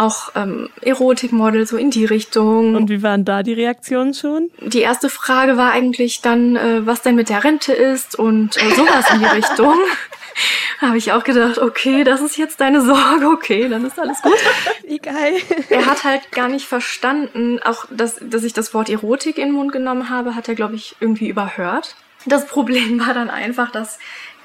[0.00, 2.74] auch ähm, Erotikmodel, so in die Richtung.
[2.74, 4.50] Und wie waren da die Reaktionen schon?
[4.60, 8.70] Die erste Frage war eigentlich dann, äh, was denn mit der Rente ist und äh,
[8.74, 9.74] sowas in die Richtung.
[10.80, 14.38] habe ich auch gedacht, okay, das ist jetzt deine Sorge, okay, dann ist alles gut.
[14.86, 15.36] Wie geil.
[15.68, 19.54] Er hat halt gar nicht verstanden, auch dass, dass ich das Wort Erotik in den
[19.54, 21.96] Mund genommen habe, hat er, glaube ich, irgendwie überhört.
[22.26, 23.96] Das Problem war dann einfach, dass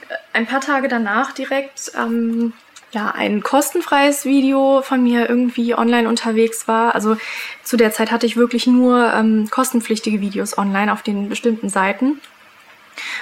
[0.10, 2.54] äh, ein paar Tage danach direkt ähm,
[2.96, 6.96] ja, ein kostenfreies Video von mir irgendwie online unterwegs war.
[6.96, 7.18] Also
[7.62, 12.22] zu der Zeit hatte ich wirklich nur ähm, kostenpflichtige Videos online auf den bestimmten Seiten.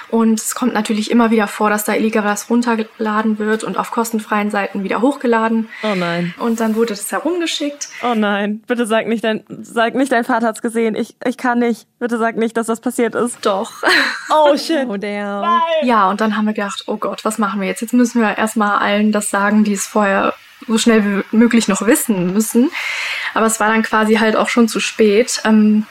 [0.09, 3.91] Und es kommt natürlich immer wieder vor, dass da illegal was runtergeladen wird und auf
[3.91, 5.69] kostenfreien Seiten wieder hochgeladen.
[5.83, 6.33] Oh nein.
[6.39, 7.89] Und dann wurde das herumgeschickt.
[8.03, 8.61] Oh nein.
[8.67, 10.95] Bitte sag nicht, dein, sag nicht, dein Vater hat's gesehen.
[10.95, 11.87] Ich, ich kann nicht.
[11.99, 13.45] Bitte sag nicht, dass das passiert ist.
[13.45, 13.71] Doch.
[14.35, 14.87] Oh shit.
[14.87, 15.61] Oh, der.
[15.83, 17.81] Ja, und dann haben wir gedacht, oh Gott, was machen wir jetzt?
[17.81, 20.33] Jetzt müssen wir erstmal allen das sagen, die es vorher
[20.67, 22.71] so schnell wie möglich noch wissen müssen.
[23.33, 25.41] Aber es war dann quasi halt auch schon zu spät.
[25.45, 25.85] Ähm,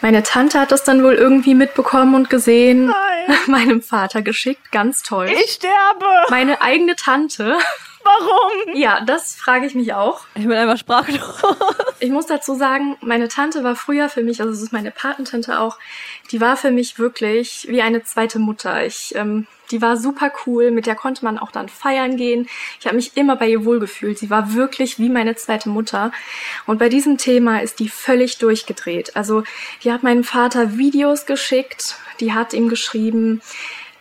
[0.00, 2.86] meine Tante hat das dann wohl irgendwie mitbekommen und gesehen.
[2.86, 3.36] Nein.
[3.46, 4.70] Meinem Vater geschickt.
[4.72, 5.30] Ganz toll.
[5.44, 6.04] Ich sterbe.
[6.30, 7.56] Meine eigene Tante.
[8.04, 8.76] Warum?
[8.76, 10.20] Ja, das frage ich mich auch.
[10.34, 11.42] Ich bin einfach sprachlos.
[12.00, 15.58] Ich muss dazu sagen, meine Tante war früher für mich, also es ist meine Patentante
[15.58, 15.78] auch,
[16.32, 18.84] die war für mich wirklich wie eine zweite Mutter.
[18.84, 22.46] Ich, ähm, die war super cool, mit der konnte man auch dann feiern gehen.
[22.78, 24.18] Ich habe mich immer bei ihr wohlgefühlt.
[24.18, 26.12] Sie war wirklich wie meine zweite Mutter.
[26.66, 29.16] Und bei diesem Thema ist die völlig durchgedreht.
[29.16, 29.42] Also
[29.82, 33.40] die hat meinem Vater Videos geschickt, die hat ihm geschrieben,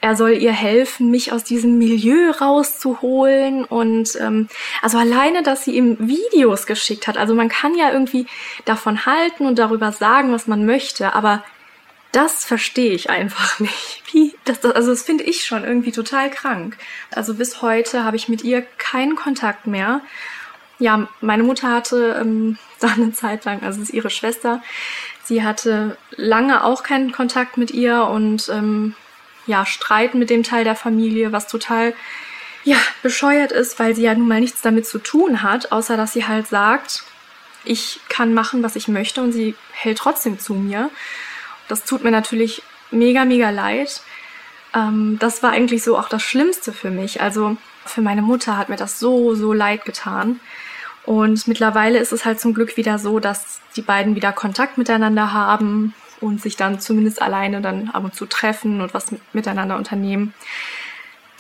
[0.04, 3.64] er soll ihr helfen, mich aus diesem Milieu rauszuholen.
[3.64, 4.50] Und ähm,
[4.82, 7.16] also alleine, dass sie ihm Videos geschickt hat.
[7.16, 8.28] Also man kann ja irgendwie
[8.66, 11.42] davon halten und darüber sagen, was man möchte, aber
[12.12, 14.04] das verstehe ich einfach nicht.
[14.12, 16.76] Wie, das, das, also das finde ich schon irgendwie total krank.
[17.12, 20.02] Also bis heute habe ich mit ihr keinen Kontakt mehr.
[20.80, 24.62] Ja, meine Mutter hatte ähm, da eine Zeit lang, also es ist ihre Schwester,
[25.24, 28.96] sie hatte lange auch keinen Kontakt mit ihr und ähm,
[29.46, 31.94] ja, streiten mit dem Teil der Familie, was total
[32.64, 36.14] ja, bescheuert ist, weil sie ja nun mal nichts damit zu tun hat, außer dass
[36.14, 37.04] sie halt sagt,
[37.66, 40.90] ich kann machen, was ich möchte und sie hält trotzdem zu mir.
[41.68, 44.02] Das tut mir natürlich mega, mega leid.
[44.74, 47.22] Ähm, das war eigentlich so auch das Schlimmste für mich.
[47.22, 50.40] Also für meine Mutter hat mir das so, so leid getan.
[51.06, 55.34] Und mittlerweile ist es halt zum Glück wieder so, dass die beiden wieder Kontakt miteinander
[55.34, 60.34] haben und sich dann zumindest alleine dann ab und zu treffen und was miteinander unternehmen.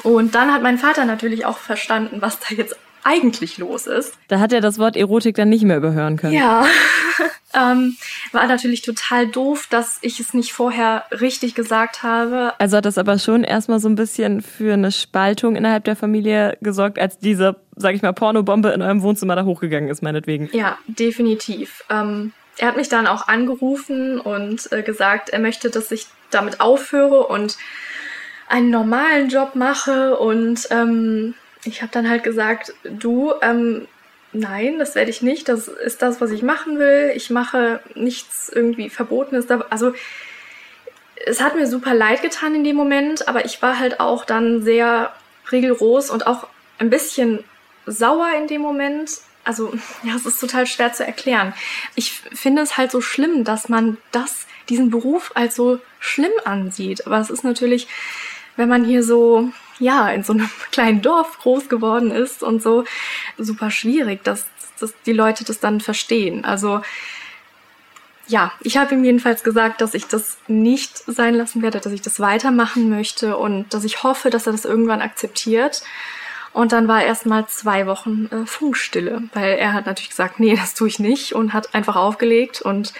[0.04, 4.14] Und dann hat mein Vater natürlich auch verstanden, was da jetzt eigentlich los ist.
[4.28, 6.34] Da hat er das Wort Erotik dann nicht mehr überhören können.
[6.34, 6.66] Ja,
[7.54, 7.98] ähm,
[8.32, 12.54] war natürlich total doof, dass ich es nicht vorher richtig gesagt habe.
[12.60, 16.58] Also hat das aber schon erstmal so ein bisschen für eine Spaltung innerhalb der Familie
[16.62, 20.50] gesorgt, als diese, sag ich mal, Pornobombe in eurem Wohnzimmer da hochgegangen ist, meinetwegen.
[20.54, 21.84] Ja, definitiv.
[21.90, 26.60] Ähm, er hat mich dann auch angerufen und äh, gesagt, er möchte, dass ich damit
[26.60, 27.58] aufhöre und
[28.48, 33.88] einen normalen Job mache und ähm, ich habe dann halt gesagt, du, ähm,
[34.34, 35.48] nein, das werde ich nicht.
[35.48, 37.12] Das ist das, was ich machen will.
[37.16, 39.50] Ich mache nichts irgendwie Verbotenes.
[39.70, 39.94] Also
[41.26, 44.62] es hat mir super leid getan in dem Moment, aber ich war halt auch dann
[44.62, 45.14] sehr
[45.52, 46.48] rigoros und auch
[46.80, 47.44] ein bisschen
[47.86, 49.12] sauer in dem Moment.
[49.44, 51.54] Also ja, es ist total schwer zu erklären.
[51.96, 57.06] Ich finde es halt so schlimm, dass man das, diesen Beruf als so schlimm ansieht.
[57.06, 57.88] Aber es ist natürlich,
[58.56, 62.86] wenn man hier so ja, in so einem kleinen Dorf groß geworden ist und so,
[63.38, 64.46] super schwierig, dass,
[64.80, 66.46] dass die Leute das dann verstehen.
[66.46, 66.82] Also
[68.28, 72.02] ja, ich habe ihm jedenfalls gesagt, dass ich das nicht sein lassen werde, dass ich
[72.02, 75.84] das weitermachen möchte und dass ich hoffe, dass er das irgendwann akzeptiert.
[76.54, 80.74] Und dann war erstmal zwei Wochen äh, Funkstille, weil er hat natürlich gesagt, nee, das
[80.76, 82.94] tue ich nicht und hat einfach aufgelegt und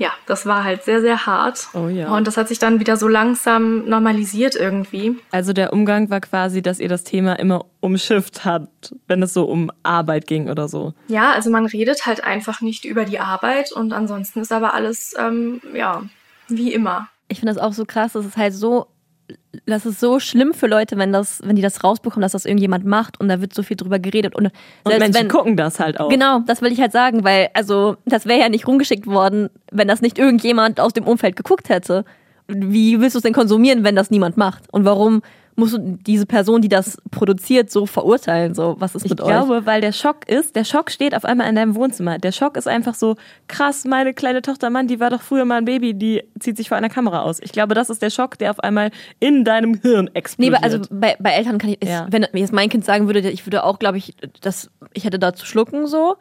[0.00, 1.68] ja, das war halt sehr, sehr hart.
[1.74, 2.10] Oh ja.
[2.10, 5.18] Und das hat sich dann wieder so langsam normalisiert irgendwie.
[5.30, 9.44] Also der Umgang war quasi, dass ihr das Thema immer umschifft habt, wenn es so
[9.44, 10.94] um Arbeit ging oder so.
[11.08, 15.14] Ja, also man redet halt einfach nicht über die Arbeit und ansonsten ist aber alles,
[15.18, 16.02] ähm, ja,
[16.48, 17.08] wie immer.
[17.28, 18.86] Ich finde das auch so krass, dass es halt so
[19.66, 22.84] das ist so schlimm für Leute, wenn das, wenn die das rausbekommen, dass das irgendjemand
[22.84, 24.50] macht und da wird so viel drüber geredet und,
[24.84, 26.08] und Menschen wenn, gucken das halt auch.
[26.08, 29.88] Genau, das will ich halt sagen, weil also das wäre ja nicht rumgeschickt worden, wenn
[29.88, 32.04] das nicht irgendjemand aus dem Umfeld geguckt hätte.
[32.48, 34.64] Wie willst du es denn konsumieren, wenn das niemand macht?
[34.72, 35.22] Und warum
[35.60, 38.54] musst du diese Person, die das produziert, so verurteilen?
[38.54, 39.28] So, was ist ich mit euch?
[39.28, 42.18] Ich glaube, weil der Schock ist, der Schock steht auf einmal in deinem Wohnzimmer.
[42.18, 43.14] Der Schock ist einfach so,
[43.46, 46.68] krass, meine kleine Tochter, Mann, die war doch früher mal ein Baby, die zieht sich
[46.68, 47.38] vor einer Kamera aus.
[47.40, 50.60] Ich glaube, das ist der Schock, der auf einmal in deinem Hirn explodiert.
[50.60, 52.08] Nee, also bei, bei Eltern kann ich, ja.
[52.10, 55.32] wenn jetzt mein Kind sagen würde, ich würde auch, glaube ich, das, ich hätte da
[55.32, 56.16] zu schlucken so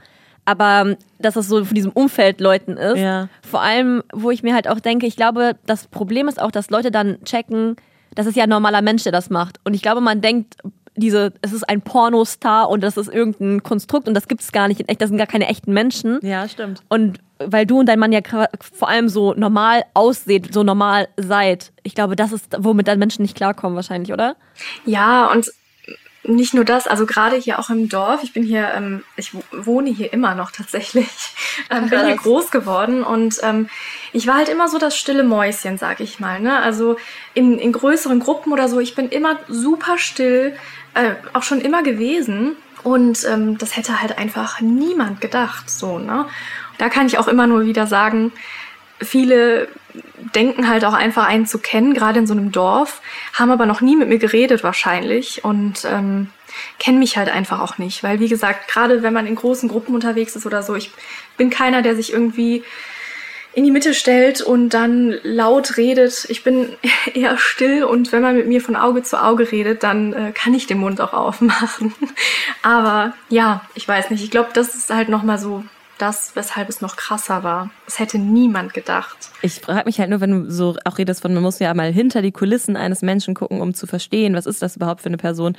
[0.50, 2.98] aber ähm, dass das so von diesem Umfeld Leuten ist.
[2.98, 3.30] Ja.
[3.48, 6.72] Vor allem, wo ich mir halt auch denke, ich glaube, das Problem ist auch, dass
[6.72, 7.76] Leute dann checken,
[8.16, 9.60] das ist ja ein normaler Mensch, der das macht.
[9.64, 10.56] Und ich glaube, man denkt,
[10.96, 14.68] diese, es ist ein Pornostar und das ist irgendein Konstrukt und das gibt es gar
[14.68, 16.20] nicht in echt, das sind gar keine echten Menschen.
[16.22, 16.82] Ja, stimmt.
[16.90, 18.20] Und weil du und dein Mann ja
[18.74, 23.22] vor allem so normal ausseht, so normal seid, ich glaube, das ist, womit dann Menschen
[23.22, 24.36] nicht klarkommen wahrscheinlich, oder?
[24.86, 25.50] Ja, und
[26.24, 29.90] nicht nur das, also gerade hier auch im Dorf, ich bin hier, ähm, ich wohne
[29.90, 31.08] hier immer noch tatsächlich,
[31.70, 33.70] ähm, bin hier groß geworden und ähm,
[34.12, 36.40] ich war halt immer so das stille Mäuschen, sag ich mal.
[36.40, 36.62] Ne?
[36.62, 36.98] Also
[37.34, 40.56] in, in größeren Gruppen oder so, ich bin immer super still,
[40.94, 42.56] äh, auch schon immer gewesen.
[42.84, 45.70] Und ähm, das hätte halt einfach niemand gedacht.
[45.70, 46.26] So, ne?
[46.78, 48.32] Da kann ich auch immer nur wieder sagen,
[49.02, 49.68] viele
[50.36, 53.02] denken halt auch einfach einen zu kennen, gerade in so einem Dorf,
[53.34, 56.30] haben aber noch nie mit mir geredet wahrscheinlich und ähm,
[56.78, 58.04] kennen mich halt einfach auch nicht.
[58.04, 60.92] Weil, wie gesagt, gerade wenn man in großen Gruppen unterwegs ist oder so, ich
[61.38, 62.64] bin keiner, der sich irgendwie
[63.54, 66.26] in die Mitte stellt und dann laut redet.
[66.30, 66.70] Ich bin
[67.14, 70.54] eher still und wenn man mit mir von Auge zu Auge redet, dann äh, kann
[70.54, 71.94] ich den Mund auch aufmachen.
[72.62, 74.24] Aber ja, ich weiß nicht.
[74.24, 75.64] Ich glaube, das ist halt nochmal so
[76.00, 77.70] das, weshalb es noch krasser war.
[77.86, 79.30] Es hätte niemand gedacht.
[79.42, 81.92] Ich frage mich halt nur, wenn du so auch redest von, man muss ja mal
[81.92, 85.18] hinter die Kulissen eines Menschen gucken, um zu verstehen, was ist das überhaupt für eine
[85.18, 85.58] Person.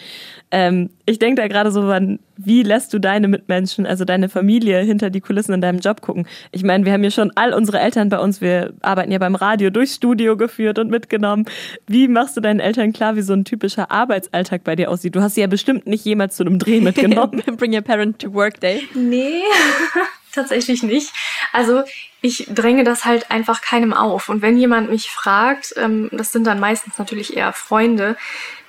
[0.51, 4.81] Ähm, ich denke da gerade so an, wie lässt du deine Mitmenschen, also deine Familie
[4.81, 6.27] hinter die Kulissen in deinem Job gucken?
[6.53, 9.35] Ich meine, wir haben ja schon all unsere Eltern bei uns, wir arbeiten ja beim
[9.35, 11.45] Radio durchs Studio geführt und mitgenommen.
[11.87, 15.15] Wie machst du deinen Eltern klar, wie so ein typischer Arbeitsalltag bei dir aussieht?
[15.15, 17.43] Du hast sie ja bestimmt nicht jemals zu einem Dreh mitgenommen.
[17.57, 18.83] Bring your parent to work day.
[18.95, 19.43] Nee.
[20.33, 21.13] tatsächlich nicht.
[21.53, 21.83] Also
[22.23, 24.29] ich dränge das halt einfach keinem auf.
[24.29, 28.17] Und wenn jemand mich fragt, ähm, das sind dann meistens natürlich eher Freunde,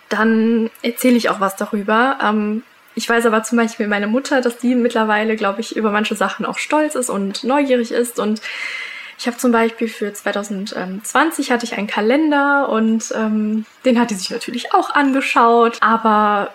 [0.10, 2.18] dann erzähle ich auch was darüber.
[2.22, 2.64] Ähm,
[3.02, 6.46] ich weiß aber zum Beispiel meine Mutter, dass die mittlerweile, glaube ich, über manche Sachen
[6.46, 8.20] auch stolz ist und neugierig ist.
[8.20, 8.42] Und
[9.18, 14.16] ich habe zum Beispiel für 2020 hatte ich einen Kalender und ähm, den hat die
[14.16, 15.80] sich natürlich auch angeschaut.
[15.82, 16.54] Aber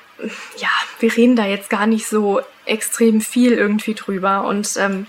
[0.57, 0.69] ja,
[1.01, 5.09] wir reden da jetzt gar nicht so extrem viel irgendwie drüber und ähm,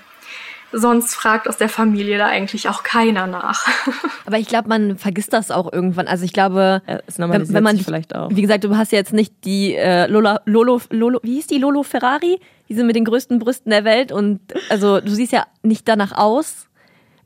[0.72, 3.68] sonst fragt aus der Familie da eigentlich auch keiner nach.
[4.26, 6.08] Aber ich glaube, man vergisst das auch irgendwann.
[6.08, 8.30] Also ich glaube, ja, wenn, wenn, man vielleicht auch.
[8.32, 11.84] Wie gesagt, du hast jetzt nicht die äh, Lola, Lolo, Lolo, wie hieß die Lolo
[11.84, 12.40] Ferrari?
[12.70, 16.12] Die sind mit den größten Brüsten der Welt und also du siehst ja nicht danach
[16.12, 16.67] aus.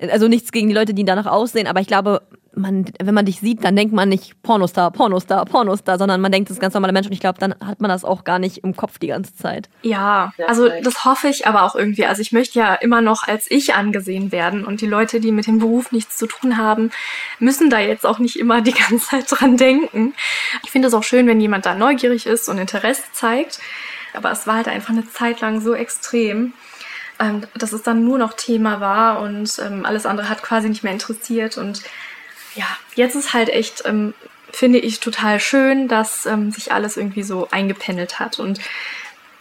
[0.09, 2.21] Also nichts gegen die Leute, die danach aussehen, aber ich glaube,
[2.53, 6.49] man, wenn man dich sieht, dann denkt man nicht Pornostar, Pornostar, Pornostar, sondern man denkt,
[6.49, 8.39] das ist ein ganz normaler Mensch und ich glaube, dann hat man das auch gar
[8.39, 9.69] nicht im Kopf die ganze Zeit.
[9.83, 12.05] Ja, also das hoffe ich aber auch irgendwie.
[12.05, 15.47] Also ich möchte ja immer noch als ich angesehen werden und die Leute, die mit
[15.47, 16.91] dem Beruf nichts zu tun haben,
[17.39, 20.13] müssen da jetzt auch nicht immer die ganze Zeit dran denken.
[20.63, 23.59] Ich finde es auch schön, wenn jemand da neugierig ist und Interesse zeigt,
[24.13, 26.53] aber es war halt einfach eine Zeit lang so extrem
[27.21, 30.83] ähm, dass es dann nur noch Thema war und ähm, alles andere hat quasi nicht
[30.83, 31.83] mehr interessiert und
[32.55, 34.13] ja, jetzt ist halt echt, ähm,
[34.51, 38.39] finde ich, total schön, dass ähm, sich alles irgendwie so eingependelt hat.
[38.39, 38.59] Und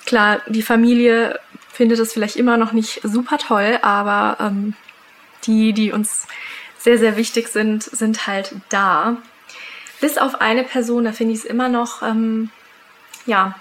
[0.07, 1.40] klar, die Familie
[1.73, 4.75] findet es vielleicht immer noch nicht super toll, aber ähm,
[5.45, 6.27] die, die uns
[6.79, 9.16] sehr, sehr wichtig sind, sind halt da.
[10.01, 12.51] Bis auf eine Person, da finde ich es immer noch, ähm,
[13.27, 13.55] ja,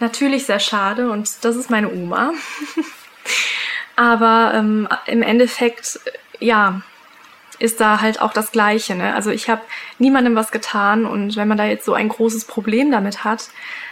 [0.00, 2.32] natürlich sehr schade und das ist meine Oma.
[3.96, 6.00] aber ähm, im Endeffekt,
[6.40, 6.82] ja,
[7.58, 8.94] ist da halt auch das Gleiche.
[8.94, 9.14] Ne?
[9.14, 9.62] Also ich habe
[9.98, 13.48] niemandem was getan und wenn man da jetzt so ein großes Problem damit hat,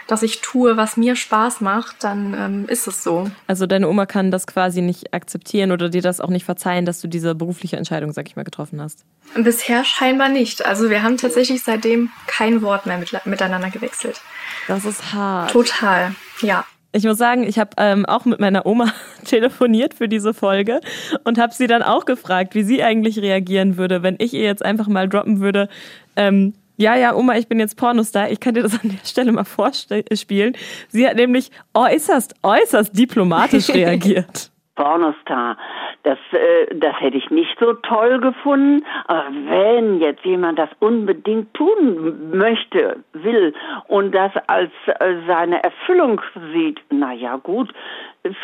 [0.07, 3.31] dass ich tue, was mir Spaß macht, dann ähm, ist es so.
[3.47, 6.99] Also deine Oma kann das quasi nicht akzeptieren oder dir das auch nicht verzeihen, dass
[6.99, 9.05] du diese berufliche Entscheidung, sag ich mal, getroffen hast?
[9.35, 10.65] Bisher scheinbar nicht.
[10.65, 14.19] Also wir haben tatsächlich seitdem kein Wort mehr mit, miteinander gewechselt.
[14.67, 15.51] Das ist hart.
[15.51, 16.65] Total, ja.
[16.95, 18.93] Ich muss sagen, ich habe ähm, auch mit meiner Oma
[19.25, 20.79] telefoniert für diese Folge
[21.23, 24.63] und habe sie dann auch gefragt, wie sie eigentlich reagieren würde, wenn ich ihr jetzt
[24.63, 25.69] einfach mal droppen würde,
[26.15, 28.31] ähm, ja, ja, Oma, ich bin jetzt Pornostar.
[28.31, 30.55] Ich kann dir das an der Stelle mal vorspielen.
[30.89, 34.51] Sie hat nämlich äußerst, äußerst diplomatisch reagiert.
[34.75, 35.57] Pornostar.
[36.03, 38.85] Das, äh, das hätte ich nicht so toll gefunden.
[39.07, 43.53] Aber wenn jetzt jemand das unbedingt tun möchte, will
[43.87, 46.21] und das als äh, seine Erfüllung
[46.53, 47.73] sieht, na ja, gut,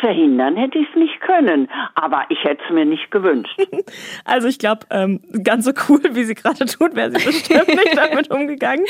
[0.00, 1.68] verhindern hätte ich es nicht können.
[1.94, 3.58] Aber ich hätte es mir nicht gewünscht.
[4.24, 7.96] Also ich glaube, ähm, ganz so cool, wie sie gerade tut, wäre sie bestimmt nicht
[7.96, 8.84] damit umgegangen.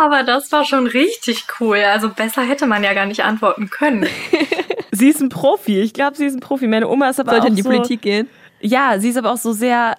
[0.00, 1.76] Aber das war schon richtig cool.
[1.92, 4.06] Also besser hätte man ja gar nicht antworten können.
[4.98, 5.80] sie ist ein Profi.
[5.80, 6.66] Ich glaube, sie ist ein Profi.
[6.66, 8.28] Meine Oma ist aber Sollte auch in die so, Politik gehen.
[8.60, 9.94] Ja, sie ist aber auch so sehr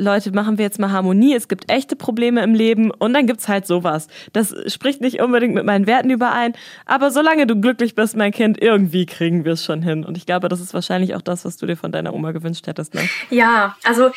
[0.00, 3.48] Leute, machen wir jetzt mal Harmonie, es gibt echte Probleme im Leben und dann gibt's
[3.48, 4.08] halt sowas.
[4.32, 6.54] Das spricht nicht unbedingt mit meinen Werten überein,
[6.86, 10.04] aber solange du glücklich bist, mein Kind, irgendwie kriegen wir es schon hin.
[10.04, 12.66] Und ich glaube, das ist wahrscheinlich auch das, was du dir von deiner Oma gewünscht
[12.66, 13.02] hättest, ne?
[13.28, 14.10] Ja, also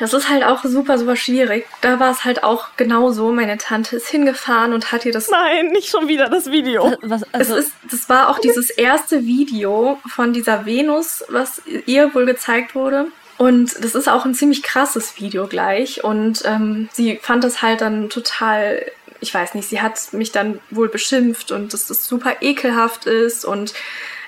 [0.00, 1.66] das ist halt auch super, super schwierig.
[1.82, 3.32] Da war es halt auch genauso.
[3.32, 5.28] Meine Tante ist hingefahren und hat ihr das.
[5.30, 6.96] Nein, nicht schon wieder das Video.
[7.02, 12.14] Was, also es ist, das war auch dieses erste Video von dieser Venus, was ihr
[12.14, 13.08] wohl gezeigt wurde.
[13.36, 16.04] Und das ist auch ein ziemlich krasses Video gleich.
[16.04, 18.84] Und ähm, sie fand das halt dann total,
[19.20, 23.44] ich weiß nicht, sie hat mich dann wohl beschimpft und dass das super ekelhaft ist
[23.44, 23.72] und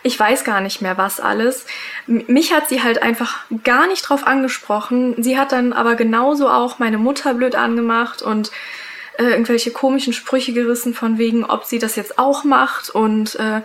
[0.02, 1.66] ich weiß gar nicht mehr was alles.
[2.06, 5.22] Mich hat sie halt einfach gar nicht drauf angesprochen.
[5.22, 8.50] Sie hat dann aber genauso auch meine Mutter blöd angemacht und
[9.18, 13.62] äh, irgendwelche komischen Sprüche gerissen von wegen, ob sie das jetzt auch macht und äh,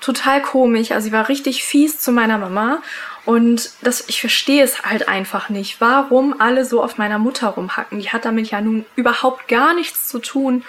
[0.00, 0.90] total komisch.
[0.90, 2.82] Also sie war richtig fies zu meiner Mama
[3.24, 7.98] und das, ich verstehe es halt einfach nicht, warum alle so auf meiner Mutter rumhacken.
[7.98, 10.64] Die hat damit ja nun überhaupt gar nichts zu tun.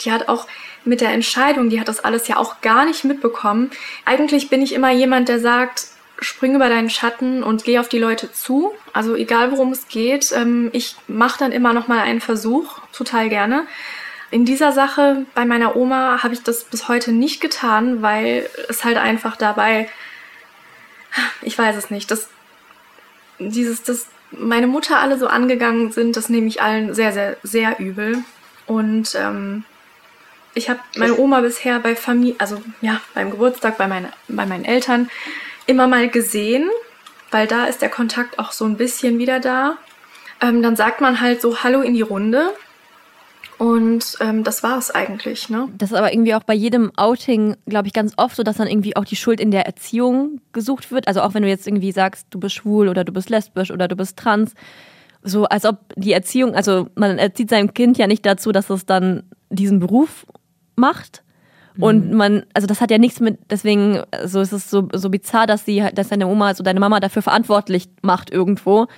[0.00, 0.46] Die hat auch
[0.84, 3.70] mit der Entscheidung, die hat das alles ja auch gar nicht mitbekommen.
[4.04, 5.86] Eigentlich bin ich immer jemand, der sagt,
[6.20, 8.72] spring über deinen Schatten und geh auf die Leute zu.
[8.92, 13.28] Also egal worum es geht, ähm, ich mache dann immer noch mal einen Versuch, total
[13.28, 13.66] gerne.
[14.30, 18.84] In dieser Sache bei meiner Oma habe ich das bis heute nicht getan, weil es
[18.84, 19.88] halt einfach dabei
[21.42, 22.10] ich weiß es nicht.
[22.10, 22.28] Das,
[23.38, 27.78] dieses, das, meine Mutter alle so angegangen sind, das nehme ich allen sehr, sehr, sehr
[27.78, 28.18] übel.
[28.66, 29.64] Und ähm,
[30.54, 34.64] ich habe meine Oma bisher bei Familie, also ja, beim Geburtstag bei, meine, bei meinen
[34.64, 35.08] Eltern
[35.66, 36.68] immer mal gesehen,
[37.30, 39.78] weil da ist der Kontakt auch so ein bisschen wieder da.
[40.40, 42.52] Ähm, dann sagt man halt so Hallo in die Runde
[43.60, 45.50] und ähm, das war es eigentlich.
[45.50, 45.68] Ne?
[45.76, 48.66] Das ist aber irgendwie auch bei jedem Outing, glaube ich, ganz oft so, dass dann
[48.66, 51.06] irgendwie auch die Schuld in der Erziehung gesucht wird.
[51.06, 53.86] Also auch wenn du jetzt irgendwie sagst, du bist schwul oder du bist lesbisch oder
[53.86, 54.54] du bist trans.
[55.22, 58.86] So als ob die Erziehung, also man erzieht seinem Kind ja nicht dazu, dass es
[58.86, 60.24] dann diesen Beruf
[60.80, 61.22] macht.
[61.78, 62.16] Und mhm.
[62.16, 65.64] man, also das hat ja nichts mit, deswegen, so ist es so, so bizarr, dass
[65.64, 68.88] sie, dass deine Oma, also deine Mama dafür verantwortlich macht irgendwo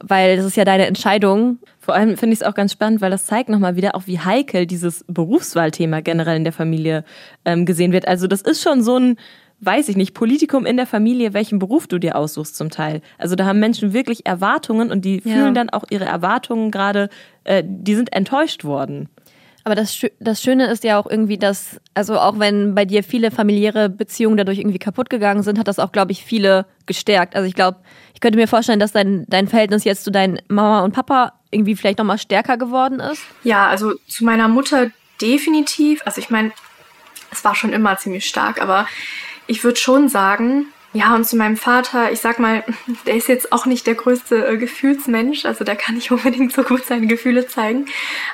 [0.00, 1.58] weil das ist ja deine Entscheidung.
[1.78, 4.18] Vor allem finde ich es auch ganz spannend, weil das zeigt nochmal wieder auch, wie
[4.18, 7.04] heikel dieses Berufswahlthema generell in der Familie
[7.44, 8.08] ähm, gesehen wird.
[8.08, 9.16] Also das ist schon so ein,
[9.60, 13.00] weiß ich nicht, Politikum in der Familie, welchen Beruf du dir aussuchst zum Teil.
[13.18, 15.34] Also da haben Menschen wirklich Erwartungen und die ja.
[15.34, 17.08] fühlen dann auch ihre Erwartungen gerade,
[17.44, 19.08] äh, die sind enttäuscht worden.
[19.66, 23.32] Aber das, das Schöne ist ja auch irgendwie, dass, also auch wenn bei dir viele
[23.32, 27.34] familiäre Beziehungen dadurch irgendwie kaputt gegangen sind, hat das auch, glaube ich, viele gestärkt.
[27.34, 27.78] Also ich glaube,
[28.14, 31.74] ich könnte mir vorstellen, dass dein, dein Verhältnis jetzt zu deinen Mama und Papa irgendwie
[31.74, 33.20] vielleicht nochmal stärker geworden ist.
[33.42, 36.00] Ja, also zu meiner Mutter definitiv.
[36.04, 36.52] Also ich meine,
[37.32, 38.86] es war schon immer ziemlich stark, aber
[39.48, 42.64] ich würde schon sagen, ja, und zu meinem Vater, ich sag mal,
[43.06, 46.62] der ist jetzt auch nicht der größte äh, Gefühlsmensch, also der kann nicht unbedingt so
[46.62, 47.86] gut seine Gefühle zeigen.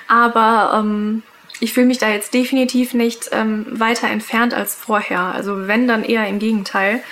[0.09, 1.23] Aber ähm,
[1.61, 5.21] ich fühle mich da jetzt definitiv nicht ähm, weiter entfernt als vorher.
[5.21, 7.03] Also wenn, dann eher im Gegenteil.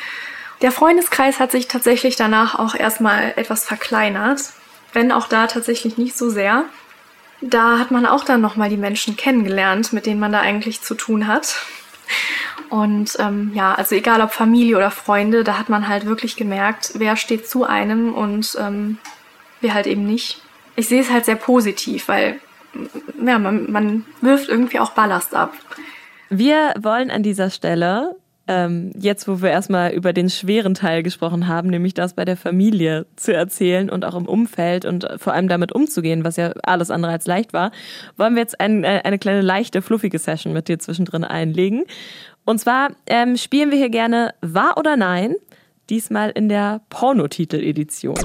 [0.63, 4.53] Der Freundeskreis hat sich tatsächlich danach auch erstmal etwas verkleinert,
[4.93, 6.65] wenn auch da tatsächlich nicht so sehr.
[7.41, 10.95] Da hat man auch dann nochmal die Menschen kennengelernt, mit denen man da eigentlich zu
[10.95, 11.57] tun hat.
[12.69, 16.93] Und ähm, ja, also egal ob Familie oder Freunde, da hat man halt wirklich gemerkt,
[16.95, 18.99] wer steht zu einem und ähm,
[19.61, 20.41] wer halt eben nicht.
[20.77, 22.41] Ich sehe es halt sehr positiv, weil
[23.25, 25.53] ja, man, man wirft irgendwie auch Ballast ab.
[26.29, 28.15] Wir wollen an dieser Stelle
[28.51, 32.37] ähm, jetzt, wo wir erstmal über den schweren Teil gesprochen haben, nämlich das bei der
[32.37, 36.91] Familie zu erzählen und auch im Umfeld und vor allem damit umzugehen, was ja alles
[36.91, 37.71] andere als leicht war,
[38.17, 41.85] wollen wir jetzt ein, äh, eine kleine leichte, fluffige Session mit dir zwischendrin einlegen.
[42.45, 45.37] Und zwar ähm, spielen wir hier gerne Wahr oder Nein,
[45.89, 48.19] diesmal in der Pornotitel-Edition.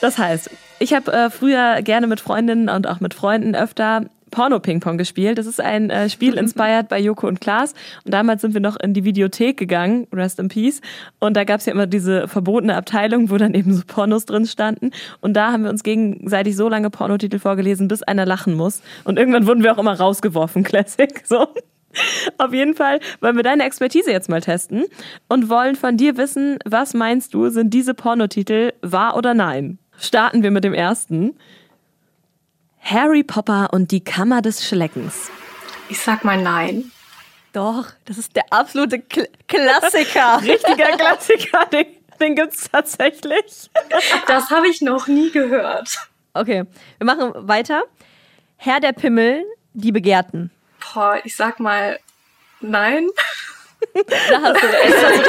[0.00, 0.50] Das heißt,
[0.80, 5.38] ich habe äh, früher gerne mit Freundinnen und auch mit Freunden öfter Porno-Ping-Pong gespielt.
[5.38, 7.72] Das ist ein äh, Spiel inspired bei Joko und Klaas.
[8.04, 10.80] Und damals sind wir noch in die Videothek gegangen, Rest in Peace.
[11.20, 14.44] Und da gab es ja immer diese verbotene Abteilung, wo dann eben so Pornos drin
[14.44, 14.90] standen.
[15.20, 18.82] Und da haben wir uns gegenseitig so lange Pornotitel vorgelesen, bis einer lachen muss.
[19.04, 21.22] Und irgendwann wurden wir auch immer rausgeworfen, Classic.
[21.24, 21.46] So.
[22.38, 24.84] Auf jeden Fall wollen wir deine Expertise jetzt mal testen
[25.28, 29.78] und wollen von dir wissen, was meinst du, sind diese Pornotitel wahr oder nein?
[29.96, 31.36] Starten wir mit dem ersten.
[32.84, 35.30] Harry Potter und die Kammer des Schleckens.
[35.88, 36.92] Ich sag mal nein.
[37.54, 40.42] Doch, das ist der absolute Kl Klassiker.
[40.42, 41.86] Richtiger Klassiker, den,
[42.20, 43.70] den gibt's tatsächlich.
[44.26, 45.96] Das habe ich noch nie gehört.
[46.34, 46.64] Okay,
[46.98, 47.84] wir machen weiter.
[48.56, 50.50] Herr der Pimmel, die Begehrten.
[50.92, 51.98] Boah, ich sag mal
[52.60, 53.08] nein.
[54.30, 54.66] Da hast du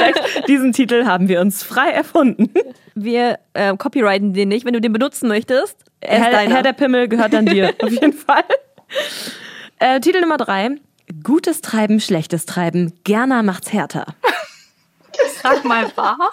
[0.02, 0.48] recht.
[0.48, 2.50] Diesen Titel haben wir uns frei erfunden.
[2.94, 4.64] Wir äh, copyrighten den nicht.
[4.64, 6.38] Wenn du den benutzen möchtest, Herr.
[6.48, 8.44] Herr der Pimmel gehört an dir, auf jeden Fall.
[9.78, 10.70] Äh, Titel Nummer drei.
[11.22, 12.92] Gutes Treiben, schlechtes Treiben.
[13.04, 14.06] Gerner macht's härter.
[15.42, 16.30] Sag mal wahr.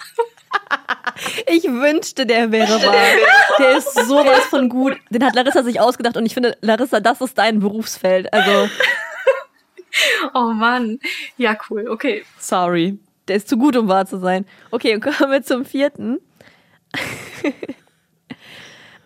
[1.46, 2.94] Ich wünschte, der wäre wahr.
[3.58, 4.96] Der ist sowas von gut.
[5.10, 8.32] Den hat Larissa sich ausgedacht und ich finde, Larissa, das ist dein Berufsfeld.
[8.32, 8.68] Also,
[10.34, 10.98] Oh Mann.
[11.36, 11.88] Ja, cool.
[11.88, 12.24] Okay.
[12.38, 12.98] Sorry.
[13.28, 14.44] der ist zu gut, um wahr zu sein.
[14.72, 16.18] Okay, und kommen wir zum vierten.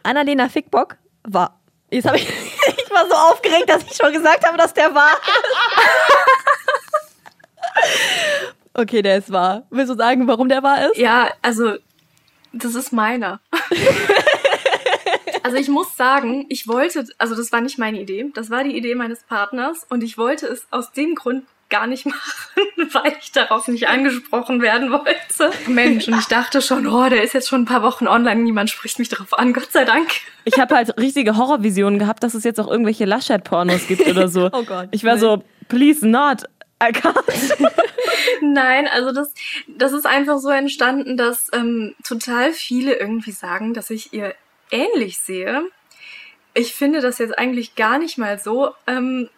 [0.08, 1.60] Annalena Fickbock war.
[1.90, 5.12] Jetzt habe ich, ich war so aufgeregt, dass ich schon gesagt habe, dass der war.
[8.74, 9.66] Okay, der ist wahr.
[9.70, 10.96] Willst du sagen, warum der wahr ist?
[10.96, 11.74] Ja, also
[12.52, 13.40] das ist meiner.
[15.42, 18.76] also ich muss sagen, ich wollte, also das war nicht meine Idee, das war die
[18.76, 23.32] Idee meines Partners und ich wollte es aus dem Grund gar nicht machen, weil ich
[23.32, 25.50] darauf nicht angesprochen werden wollte.
[25.66, 28.70] Mensch, und ich dachte schon, oh, der ist jetzt schon ein paar Wochen online, niemand
[28.70, 30.08] spricht mich darauf an, Gott sei Dank.
[30.44, 34.50] Ich habe halt richtige Horrorvisionen gehabt, dass es jetzt auch irgendwelche Laschet-Pornos gibt oder so.
[34.58, 34.88] Oh Gott.
[34.92, 36.44] Ich war so, please not.
[36.82, 37.14] I can't.
[38.40, 39.32] Nein, also das,
[39.68, 44.34] das ist einfach so entstanden, dass ähm, total viele irgendwie sagen, dass ich ihr
[44.70, 45.64] ähnlich sehe.
[46.54, 49.28] Ich finde das jetzt eigentlich gar nicht mal so, ähm,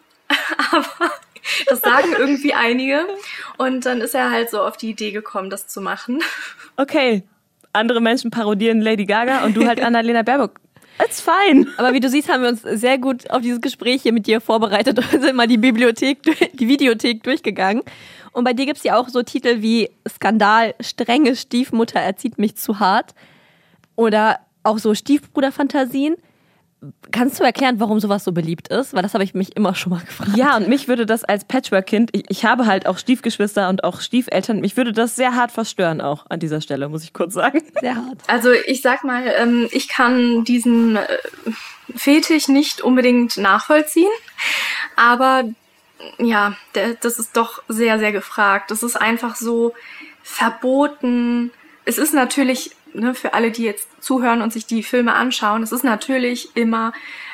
[0.71, 1.11] aber
[1.67, 3.07] das sagen irgendwie einige.
[3.57, 6.21] Und dann ist er halt so auf die Idee gekommen, das zu machen.
[6.77, 7.23] Okay,
[7.73, 10.59] andere Menschen parodieren Lady Gaga und du halt Annalena Baerbock.
[11.03, 11.67] It's fine.
[11.77, 14.39] Aber wie du siehst, haben wir uns sehr gut auf dieses Gespräch hier mit dir
[14.39, 16.19] vorbereitet und sind mal die Bibliothek,
[16.53, 17.81] die Videothek durchgegangen.
[18.33, 22.79] Und bei dir gibt's ja auch so Titel wie Skandal, strenge Stiefmutter erzieht mich zu
[22.79, 23.15] hart.
[23.95, 26.15] Oder auch so Stiefbruderfantasien.
[27.11, 28.95] Kannst du erklären, warum sowas so beliebt ist?
[28.95, 30.35] Weil das habe ich mich immer schon mal gefragt.
[30.35, 34.01] Ja, und mich würde das als Patchwork-Kind, ich, ich habe halt auch Stiefgeschwister und auch
[34.01, 37.61] Stiefeltern, mich würde das sehr hart verstören auch an dieser Stelle, muss ich kurz sagen.
[37.79, 38.17] Sehr hart.
[38.25, 41.05] Also ich sag mal, ähm, ich kann diesen äh,
[41.95, 44.09] Fetisch nicht unbedingt nachvollziehen,
[44.95, 45.43] aber
[46.17, 48.71] ja, der, das ist doch sehr, sehr gefragt.
[48.71, 49.73] Das ist einfach so
[50.23, 51.51] verboten.
[51.85, 55.71] Es ist natürlich, ne, für alle, die jetzt zuhören und sich die Filme anschauen, es
[55.71, 56.93] ist natürlich immer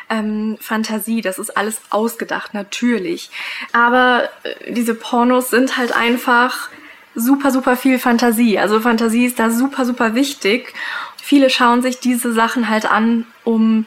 [0.09, 3.29] ähm, Fantasie, das ist alles ausgedacht, natürlich.
[3.73, 6.69] Aber äh, diese Pornos sind halt einfach
[7.15, 8.59] super, super viel Fantasie.
[8.59, 10.73] Also Fantasie ist da super, super wichtig.
[11.21, 13.85] Viele schauen sich diese Sachen halt an, um,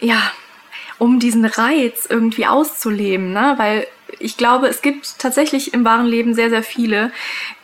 [0.00, 0.20] ja,
[0.98, 3.54] um diesen Reiz irgendwie auszuleben, ne?
[3.56, 3.86] Weil
[4.20, 7.10] ich glaube, es gibt tatsächlich im wahren Leben sehr, sehr viele,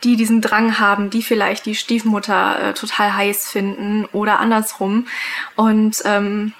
[0.03, 5.07] die diesen Drang haben, die vielleicht die Stiefmutter äh, total heiß finden oder andersrum.
[5.55, 6.53] Und ähm,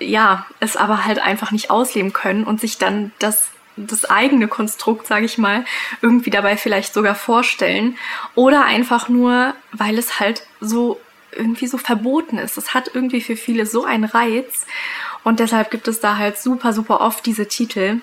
[0.00, 5.06] ja, es aber halt einfach nicht ausleben können und sich dann das das eigene Konstrukt,
[5.06, 5.64] sage ich mal,
[6.02, 7.96] irgendwie dabei vielleicht sogar vorstellen
[8.34, 12.58] oder einfach nur, weil es halt so irgendwie so verboten ist.
[12.58, 14.66] Es hat irgendwie für viele so einen Reiz
[15.22, 18.00] und deshalb gibt es da halt super, super oft diese Titel.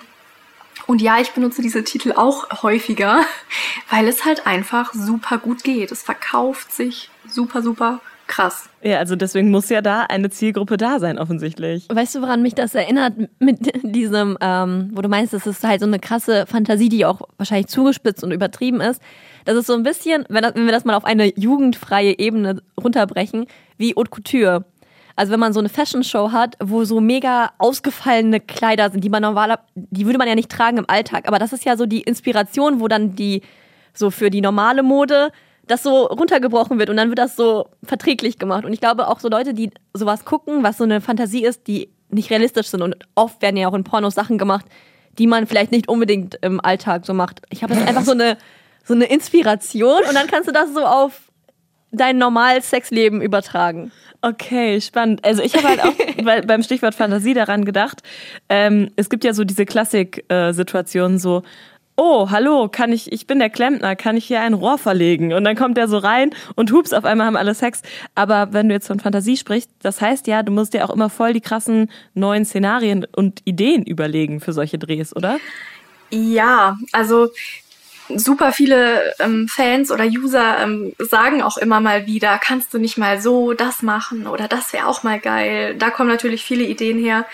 [0.86, 3.24] Und ja, ich benutze diese Titel auch häufiger,
[3.90, 5.90] weil es halt einfach super gut geht.
[5.90, 8.68] Es verkauft sich super, super krass.
[8.82, 11.86] Ja, also deswegen muss ja da eine Zielgruppe da sein, offensichtlich.
[11.88, 15.80] Weißt du, woran mich das erinnert mit diesem, ähm, wo du meinst, das ist halt
[15.80, 19.00] so eine krasse Fantasie, die auch wahrscheinlich zugespitzt und übertrieben ist.
[19.44, 22.62] Das ist so ein bisschen, wenn, das, wenn wir das mal auf eine jugendfreie Ebene
[22.80, 23.46] runterbrechen,
[23.78, 24.64] wie Haute Couture.
[25.16, 29.22] Also wenn man so eine Fashion-Show hat, wo so mega ausgefallene Kleider sind, die man
[29.22, 31.26] normaler, die würde man ja nicht tragen im Alltag.
[31.26, 33.42] Aber das ist ja so die Inspiration, wo dann die
[33.94, 35.30] so für die normale Mode
[35.66, 38.64] das so runtergebrochen wird und dann wird das so verträglich gemacht.
[38.64, 41.88] Und ich glaube auch so Leute, die sowas gucken, was so eine Fantasie ist, die
[42.08, 44.66] nicht realistisch sind und oft werden ja auch in Pornos Sachen gemacht,
[45.18, 47.42] die man vielleicht nicht unbedingt im Alltag so macht.
[47.50, 48.36] Ich habe jetzt einfach so eine
[48.86, 51.20] so eine Inspiration und dann kannst du das so auf
[51.90, 53.90] dein normales Sexleben übertragen.
[54.26, 55.24] Okay, spannend.
[55.24, 55.94] Also ich habe halt auch
[56.46, 58.02] beim Stichwort Fantasie daran gedacht.
[58.48, 61.44] Ähm, es gibt ja so diese Klassik-Situationen, so
[61.96, 65.32] oh, hallo, kann ich, ich bin der Klempner, kann ich hier ein Rohr verlegen?
[65.32, 67.82] Und dann kommt der so rein und hups, auf einmal haben alle Sex.
[68.16, 71.08] Aber wenn du jetzt von Fantasie sprichst, das heißt ja, du musst dir auch immer
[71.08, 75.38] voll die krassen neuen Szenarien und Ideen überlegen für solche Drehs, oder?
[76.10, 77.28] Ja, also
[78.14, 82.98] super viele ähm, Fans oder User ähm, sagen auch immer mal wieder, kannst du nicht
[82.98, 85.74] mal so das machen oder das wäre auch mal geil.
[85.78, 87.26] Da kommen natürlich viele Ideen her.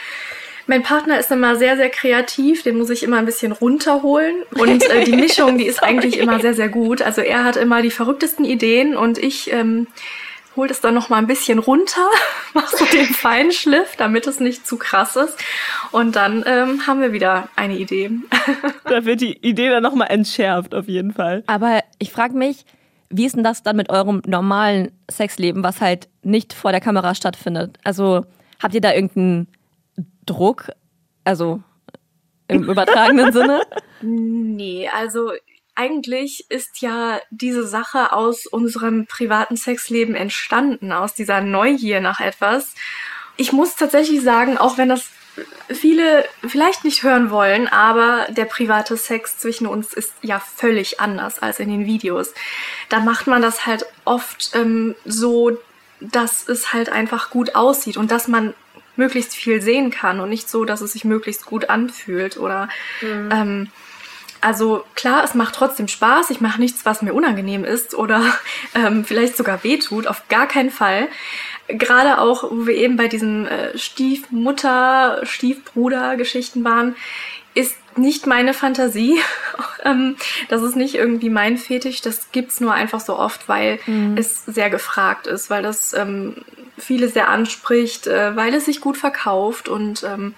[0.67, 4.37] Mein Partner ist immer sehr, sehr kreativ, den muss ich immer ein bisschen runterholen.
[4.55, 7.03] Und äh, die Mischung, die ist eigentlich immer sehr, sehr gut.
[7.03, 9.89] Also er hat immer die verrücktesten Ideen und ich ähm,
[10.57, 12.07] hole es dann noch mal ein bisschen runter,
[12.55, 15.37] mach so den Feinschliff, damit es nicht zu krass ist.
[15.91, 18.11] Und dann ähm, haben wir wieder eine Idee.
[18.85, 21.45] da wird die Idee dann noch mal entschärft, auf jeden Fall.
[21.47, 22.65] Aber ich frage mich,
[23.11, 27.15] wie ist denn das dann mit eurem normalen Sexleben, was halt nicht vor der Kamera
[27.15, 27.79] stattfindet?
[27.85, 28.25] Also
[28.63, 29.49] habt ihr da irgendeinen
[30.25, 30.71] Druck?
[31.25, 31.63] Also
[32.49, 33.63] im übertragenen Sinne?
[34.01, 35.33] Nee, also
[35.83, 42.75] eigentlich ist ja diese Sache aus unserem privaten Sexleben entstanden, aus dieser Neugier nach etwas.
[43.37, 45.11] Ich muss tatsächlich sagen, auch wenn das
[45.69, 51.41] viele vielleicht nicht hören wollen, aber der private Sex zwischen uns ist ja völlig anders
[51.41, 52.33] als in den Videos.
[52.89, 55.59] Da macht man das halt oft ähm, so,
[56.01, 58.55] dass es halt einfach gut aussieht und dass man
[58.95, 62.69] möglichst viel sehen kann und nicht so, dass es sich möglichst gut anfühlt oder
[63.01, 63.29] mhm.
[63.33, 63.69] ähm,
[64.43, 66.31] also klar, es macht trotzdem Spaß.
[66.31, 68.23] Ich mache nichts, was mir unangenehm ist oder
[68.75, 70.07] ähm, vielleicht sogar wehtut.
[70.07, 71.09] Auf gar keinen Fall.
[71.69, 76.97] Gerade auch, wo wir eben bei diesen äh, Stiefmutter, Stiefbruder-Geschichten waren,
[77.55, 79.21] ist nicht meine Fantasie.
[79.85, 80.17] ähm,
[80.49, 82.01] das ist nicht irgendwie mein Fetisch.
[82.01, 84.17] Das gibt's nur einfach so oft, weil mhm.
[84.17, 86.37] es sehr gefragt ist, weil das ähm,
[86.79, 90.35] viele sehr anspricht, äh, weil es sich gut verkauft und ähm,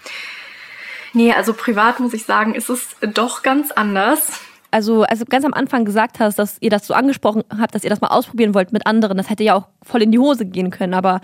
[1.14, 4.40] Nee, also privat muss ich sagen, ist es doch ganz anders.
[4.72, 7.84] Also, als du ganz am Anfang gesagt hast, dass ihr das so angesprochen habt, dass
[7.84, 10.44] ihr das mal ausprobieren wollt mit anderen, das hätte ja auch voll in die Hose
[10.44, 10.94] gehen können.
[10.94, 11.20] Aber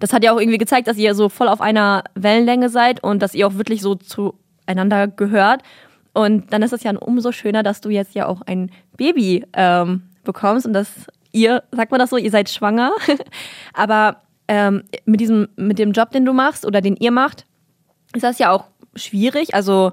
[0.00, 3.20] das hat ja auch irgendwie gezeigt, dass ihr so voll auf einer Wellenlänge seid und
[3.20, 5.62] dass ihr auch wirklich so zueinander gehört.
[6.14, 10.04] Und dann ist es ja umso schöner, dass du jetzt ja auch ein Baby ähm,
[10.24, 10.88] bekommst und dass
[11.32, 12.92] ihr, sagt man das so, ihr seid schwanger.
[13.74, 17.44] Aber ähm, mit diesem, mit dem Job, den du machst oder den ihr macht,
[18.14, 18.64] ist das ja auch
[18.96, 19.54] schwierig?
[19.54, 19.92] Also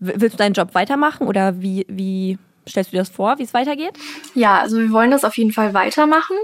[0.00, 2.38] willst du deinen Job weitermachen oder wie, wie
[2.68, 3.92] stellst du dir das vor, wie es weitergeht?
[4.34, 6.36] Ja, also wir wollen das auf jeden Fall weitermachen.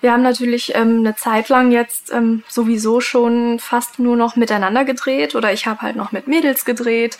[0.00, 4.84] Wir haben natürlich ähm, eine Zeit lang jetzt ähm, sowieso schon fast nur noch miteinander
[4.84, 7.18] gedreht oder ich habe halt noch mit Mädels gedreht,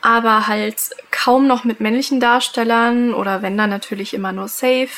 [0.00, 4.88] aber halt kaum noch mit männlichen Darstellern oder wenn dann natürlich immer nur safe.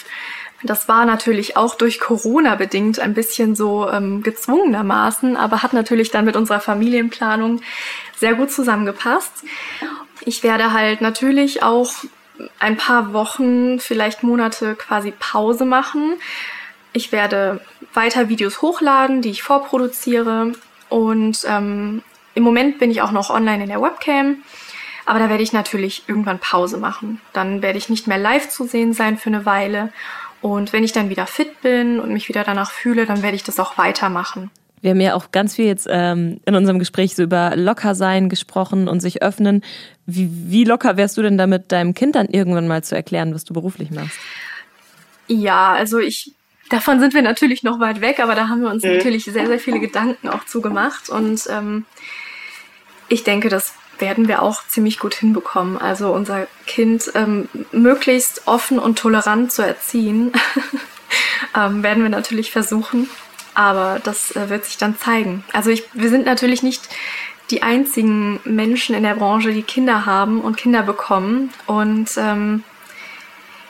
[0.66, 6.10] Das war natürlich auch durch Corona bedingt ein bisschen so ähm, gezwungenermaßen, aber hat natürlich
[6.10, 7.60] dann mit unserer Familienplanung
[8.16, 9.44] sehr gut zusammengepasst.
[10.24, 11.92] Ich werde halt natürlich auch
[12.58, 16.14] ein paar Wochen, vielleicht Monate quasi Pause machen.
[16.92, 17.60] Ich werde
[17.94, 20.52] weiter Videos hochladen, die ich vorproduziere.
[20.88, 22.02] Und ähm,
[22.34, 24.38] im Moment bin ich auch noch online in der Webcam.
[25.06, 27.20] Aber da werde ich natürlich irgendwann Pause machen.
[27.32, 29.92] Dann werde ich nicht mehr live zu sehen sein für eine Weile.
[30.42, 33.42] Und wenn ich dann wieder fit bin und mich wieder danach fühle, dann werde ich
[33.42, 34.50] das auch weitermachen.
[34.82, 38.88] Wir haben ja auch ganz viel jetzt ähm, in unserem Gespräch so über Lockersein gesprochen
[38.88, 39.64] und sich öffnen.
[40.04, 43.44] Wie, wie locker wärst du denn damit, deinem Kind dann irgendwann mal zu erklären, was
[43.44, 44.18] du beruflich machst?
[45.28, 46.32] Ja, also ich,
[46.70, 48.96] davon sind wir natürlich noch weit weg, aber da haben wir uns mhm.
[48.96, 51.84] natürlich sehr, sehr viele Gedanken auch zugemacht und ähm,
[53.08, 55.78] ich denke, das werden wir auch ziemlich gut hinbekommen.
[55.78, 60.32] Also unser Kind ähm, möglichst offen und tolerant zu erziehen,
[61.56, 63.08] ähm, werden wir natürlich versuchen.
[63.54, 65.44] Aber das äh, wird sich dann zeigen.
[65.52, 66.88] Also ich, wir sind natürlich nicht
[67.50, 71.52] die einzigen Menschen in der Branche, die Kinder haben und Kinder bekommen.
[71.66, 72.64] Und ähm,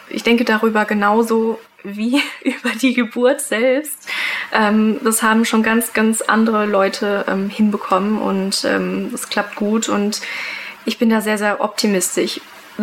[0.09, 1.61] ich denke darüber genauso
[1.95, 4.09] wie über die Geburt selbst.
[4.53, 10.20] Ähm, das haben schon ganz, ganz andere Leute ähm, hinbekommen und ähm, klappt gut und
[10.84, 12.41] ich bin da sehr, sehr optimistisch.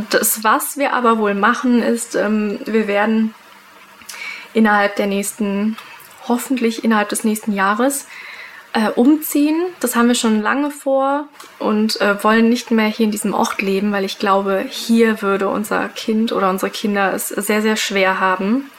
[0.10, 3.34] Das, was wir aber wohl machen, ist, ähm, wir werden
[4.54, 5.78] innerhalb der nächsten
[6.28, 8.08] hoffentlich innerhalb des nächsten Jahres
[8.76, 11.28] Äh, umziehen, das haben wir schon lange vor
[11.60, 15.48] und äh, wollen nicht mehr hier in diesem Ort leben, weil ich glaube, hier würde
[15.48, 18.72] unser Kind oder unsere Kinder es sehr, sehr schwer haben.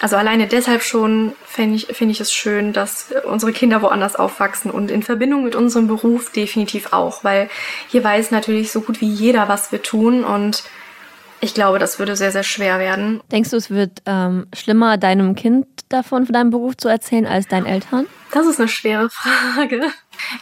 [0.00, 4.70] Also alleine deshalb schon finde ich, find ich es schön, dass unsere Kinder woanders aufwachsen
[4.70, 7.50] und in Verbindung mit unserem Beruf definitiv auch, weil
[7.88, 10.62] hier weiß natürlich so gut wie jeder, was wir tun und
[11.40, 13.20] ich glaube, das würde sehr, sehr schwer werden.
[13.30, 17.46] Denkst du, es wird ähm, schlimmer, deinem Kind davon, von deinem Beruf zu erzählen, als
[17.46, 18.06] deinen Eltern?
[18.32, 19.82] Das ist eine schwere Frage.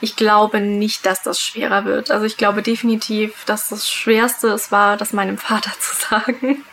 [0.01, 2.11] Ich glaube nicht, dass das schwerer wird.
[2.11, 6.65] Also ich glaube definitiv, dass das Schwerste es war, das meinem Vater zu sagen.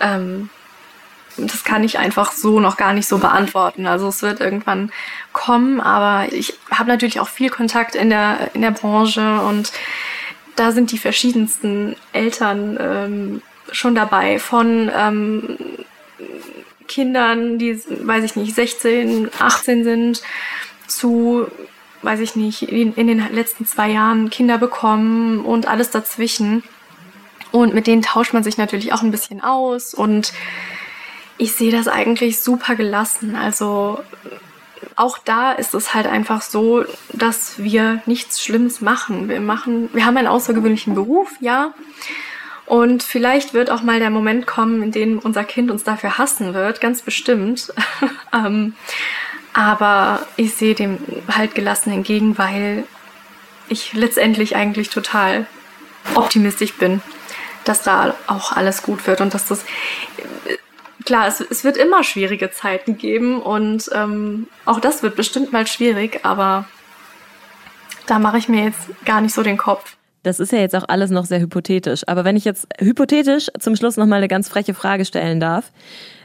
[0.00, 0.48] Ähm,
[1.36, 3.86] das kann ich einfach so noch gar nicht so beantworten.
[3.86, 4.90] Also es wird irgendwann
[5.32, 9.72] kommen, aber ich habe natürlich auch viel Kontakt in der, in der Branche und
[10.56, 13.42] da sind die verschiedensten Eltern ähm,
[13.72, 14.38] schon dabei.
[14.38, 15.58] Von ähm,
[16.88, 20.22] Kindern, die, weiß ich nicht, 16, 18 sind,
[20.86, 21.46] zu,
[22.02, 26.62] weiß ich nicht, in, in den letzten zwei Jahren Kinder bekommen und alles dazwischen.
[27.52, 30.32] Und mit denen tauscht man sich natürlich auch ein bisschen aus und
[31.38, 33.34] ich sehe das eigentlich super gelassen.
[33.34, 34.00] Also
[34.94, 39.28] auch da ist es halt einfach so, dass wir nichts Schlimmes machen.
[39.28, 41.72] Wir machen, wir haben einen außergewöhnlichen Beruf, ja.
[42.70, 46.54] Und vielleicht wird auch mal der Moment kommen, in dem unser Kind uns dafür hassen
[46.54, 47.72] wird, ganz bestimmt.
[48.32, 48.74] ähm,
[49.52, 50.98] aber ich sehe dem
[51.28, 52.84] halt gelassen entgegen, weil
[53.68, 55.46] ich letztendlich eigentlich total
[56.14, 57.02] optimistisch bin,
[57.64, 59.64] dass da auch alles gut wird und dass das
[61.04, 65.66] klar, es, es wird immer schwierige Zeiten geben und ähm, auch das wird bestimmt mal
[65.66, 66.66] schwierig, aber
[68.06, 69.96] da mache ich mir jetzt gar nicht so den Kopf.
[70.22, 72.02] Das ist ja jetzt auch alles noch sehr hypothetisch.
[72.06, 75.72] Aber wenn ich jetzt hypothetisch zum Schluss noch mal eine ganz freche Frage stellen darf.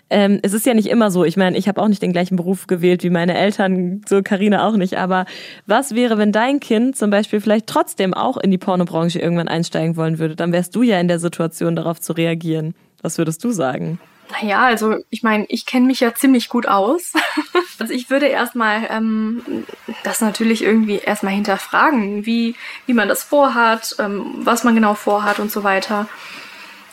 [0.10, 1.24] Ähm, es ist ja nicht immer so.
[1.26, 4.68] Ich meine, ich habe auch nicht den gleichen Beruf gewählt wie meine Eltern, so Karina
[4.68, 4.98] auch nicht.
[4.98, 5.26] Aber
[5.66, 9.96] was wäre, wenn dein Kind zum Beispiel vielleicht trotzdem auch in die Pornobranche irgendwann einsteigen
[9.96, 10.36] wollen würde?
[10.36, 12.76] Dann wärst du ja in der Situation, darauf zu reagieren.
[13.02, 14.00] Was würdest du sagen?
[14.32, 17.14] Naja, also ich meine, ich kenne mich ja ziemlich gut aus.
[17.80, 19.66] also ich würde erstmal ähm,
[20.04, 22.56] das natürlich irgendwie erstmal hinterfragen, wie,
[22.86, 26.08] wie man das vorhat, ähm, was man genau vorhat und so weiter.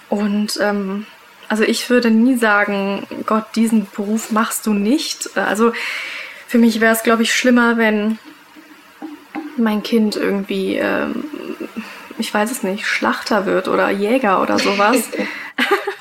[0.09, 1.07] Und ähm,
[1.49, 5.37] also ich würde nie sagen, Gott, diesen Beruf machst du nicht.
[5.37, 5.73] Also
[6.47, 8.19] für mich wäre es, glaube ich, schlimmer, wenn
[9.57, 11.25] mein Kind irgendwie, ähm,
[12.19, 15.09] ich weiß es nicht, Schlachter wird oder Jäger oder sowas.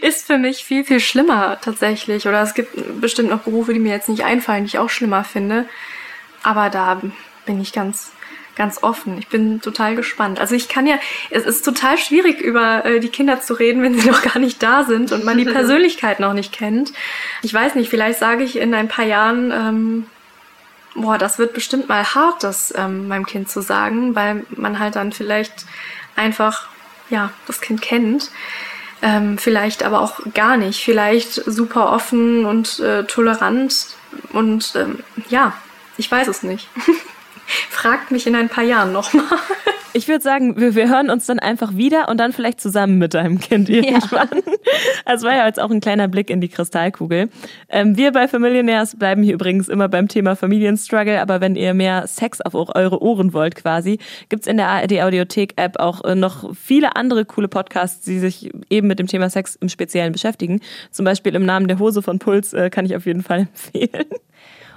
[0.00, 2.26] ist für mich viel, viel schlimmer tatsächlich.
[2.26, 5.24] Oder es gibt bestimmt noch Berufe, die mir jetzt nicht einfallen, die ich auch schlimmer
[5.24, 5.66] finde.
[6.42, 7.00] Aber da
[7.46, 8.12] bin ich ganz,
[8.56, 9.18] ganz offen.
[9.18, 10.40] Ich bin total gespannt.
[10.40, 10.98] Also ich kann ja,
[11.30, 14.62] es ist total schwierig, über äh, die Kinder zu reden, wenn sie noch gar nicht
[14.62, 16.92] da sind und man die Persönlichkeit noch nicht kennt.
[17.42, 20.06] Ich weiß nicht, vielleicht sage ich in ein paar Jahren, ähm,
[20.94, 24.96] boah, das wird bestimmt mal hart, das ähm, meinem Kind zu sagen, weil man halt
[24.96, 25.64] dann vielleicht
[26.16, 26.68] einfach,
[27.08, 28.30] ja, das Kind kennt
[29.02, 33.88] ähm, vielleicht aber auch gar nicht, vielleicht super offen und äh, tolerant
[34.32, 35.54] und ähm, ja,
[35.96, 36.68] ich weiß es nicht.
[37.70, 39.24] Fragt mich in ein paar Jahren nochmal.
[39.94, 43.14] Ich würde sagen, wir, wir hören uns dann einfach wieder und dann vielleicht zusammen mit
[43.14, 44.28] deinem Kind irgendwann.
[44.32, 44.52] Ja.
[45.04, 47.28] Also war ja jetzt auch ein kleiner Blick in die Kristallkugel.
[47.68, 52.06] Ähm, wir bei Familionärs bleiben hier übrigens immer beim Thema Familienstruggle, aber wenn ihr mehr
[52.06, 56.54] Sex auf eure Ohren wollt quasi, gibt's in der ARD Audiothek App auch äh, noch
[56.54, 60.60] viele andere coole Podcasts, die sich eben mit dem Thema Sex im Speziellen beschäftigen.
[60.90, 63.40] Zum Beispiel im Namen der Hose von Puls äh, kann ich auf jeden Fall
[63.72, 64.06] empfehlen.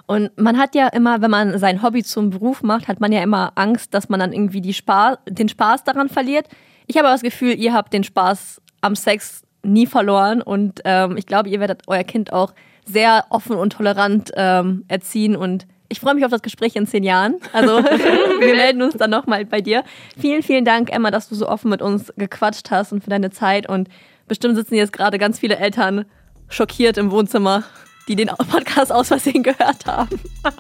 [0.08, 3.24] Und man hat ja immer, wenn man sein Hobby zum Beruf macht, hat man ja
[3.24, 6.48] immer Angst, dass man dann irgendwie die Spaß, den Spaß daran verliert.
[6.88, 11.26] Ich habe das Gefühl, ihr habt den Spaß am Sex nie verloren und ähm, ich
[11.26, 12.54] glaube, ihr werdet euer Kind auch
[12.86, 17.04] sehr offen und tolerant ähm, erziehen und ich freue mich auf das Gespräch in zehn
[17.04, 17.36] Jahren.
[17.54, 19.84] Also wir melden uns dann nochmal bei dir.
[20.20, 23.32] Vielen, vielen Dank, Emma, dass du so offen mit uns gequatscht hast und für deine
[23.32, 23.70] Zeit.
[23.70, 23.88] Und
[24.28, 26.06] bestimmt sitzen jetzt gerade ganz viele Eltern
[26.50, 27.64] schockiert im Wohnzimmer
[28.08, 30.20] die den Podcast aus Versehen gehört haben.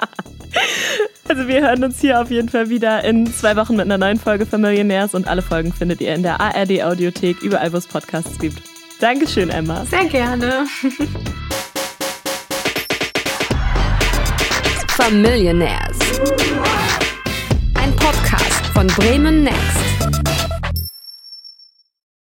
[1.27, 4.19] Also wir hören uns hier auf jeden Fall wieder in zwei Wochen mit einer neuen
[4.19, 8.37] Folge Familionärs und alle Folgen findet ihr in der ARD Audiothek überall, wo es Podcasts
[8.37, 8.61] gibt.
[8.99, 9.83] Dankeschön, Emma.
[9.85, 10.65] Sehr gerne.
[14.89, 15.97] Familionärs.
[17.73, 19.84] Ein Podcast von Bremen Next.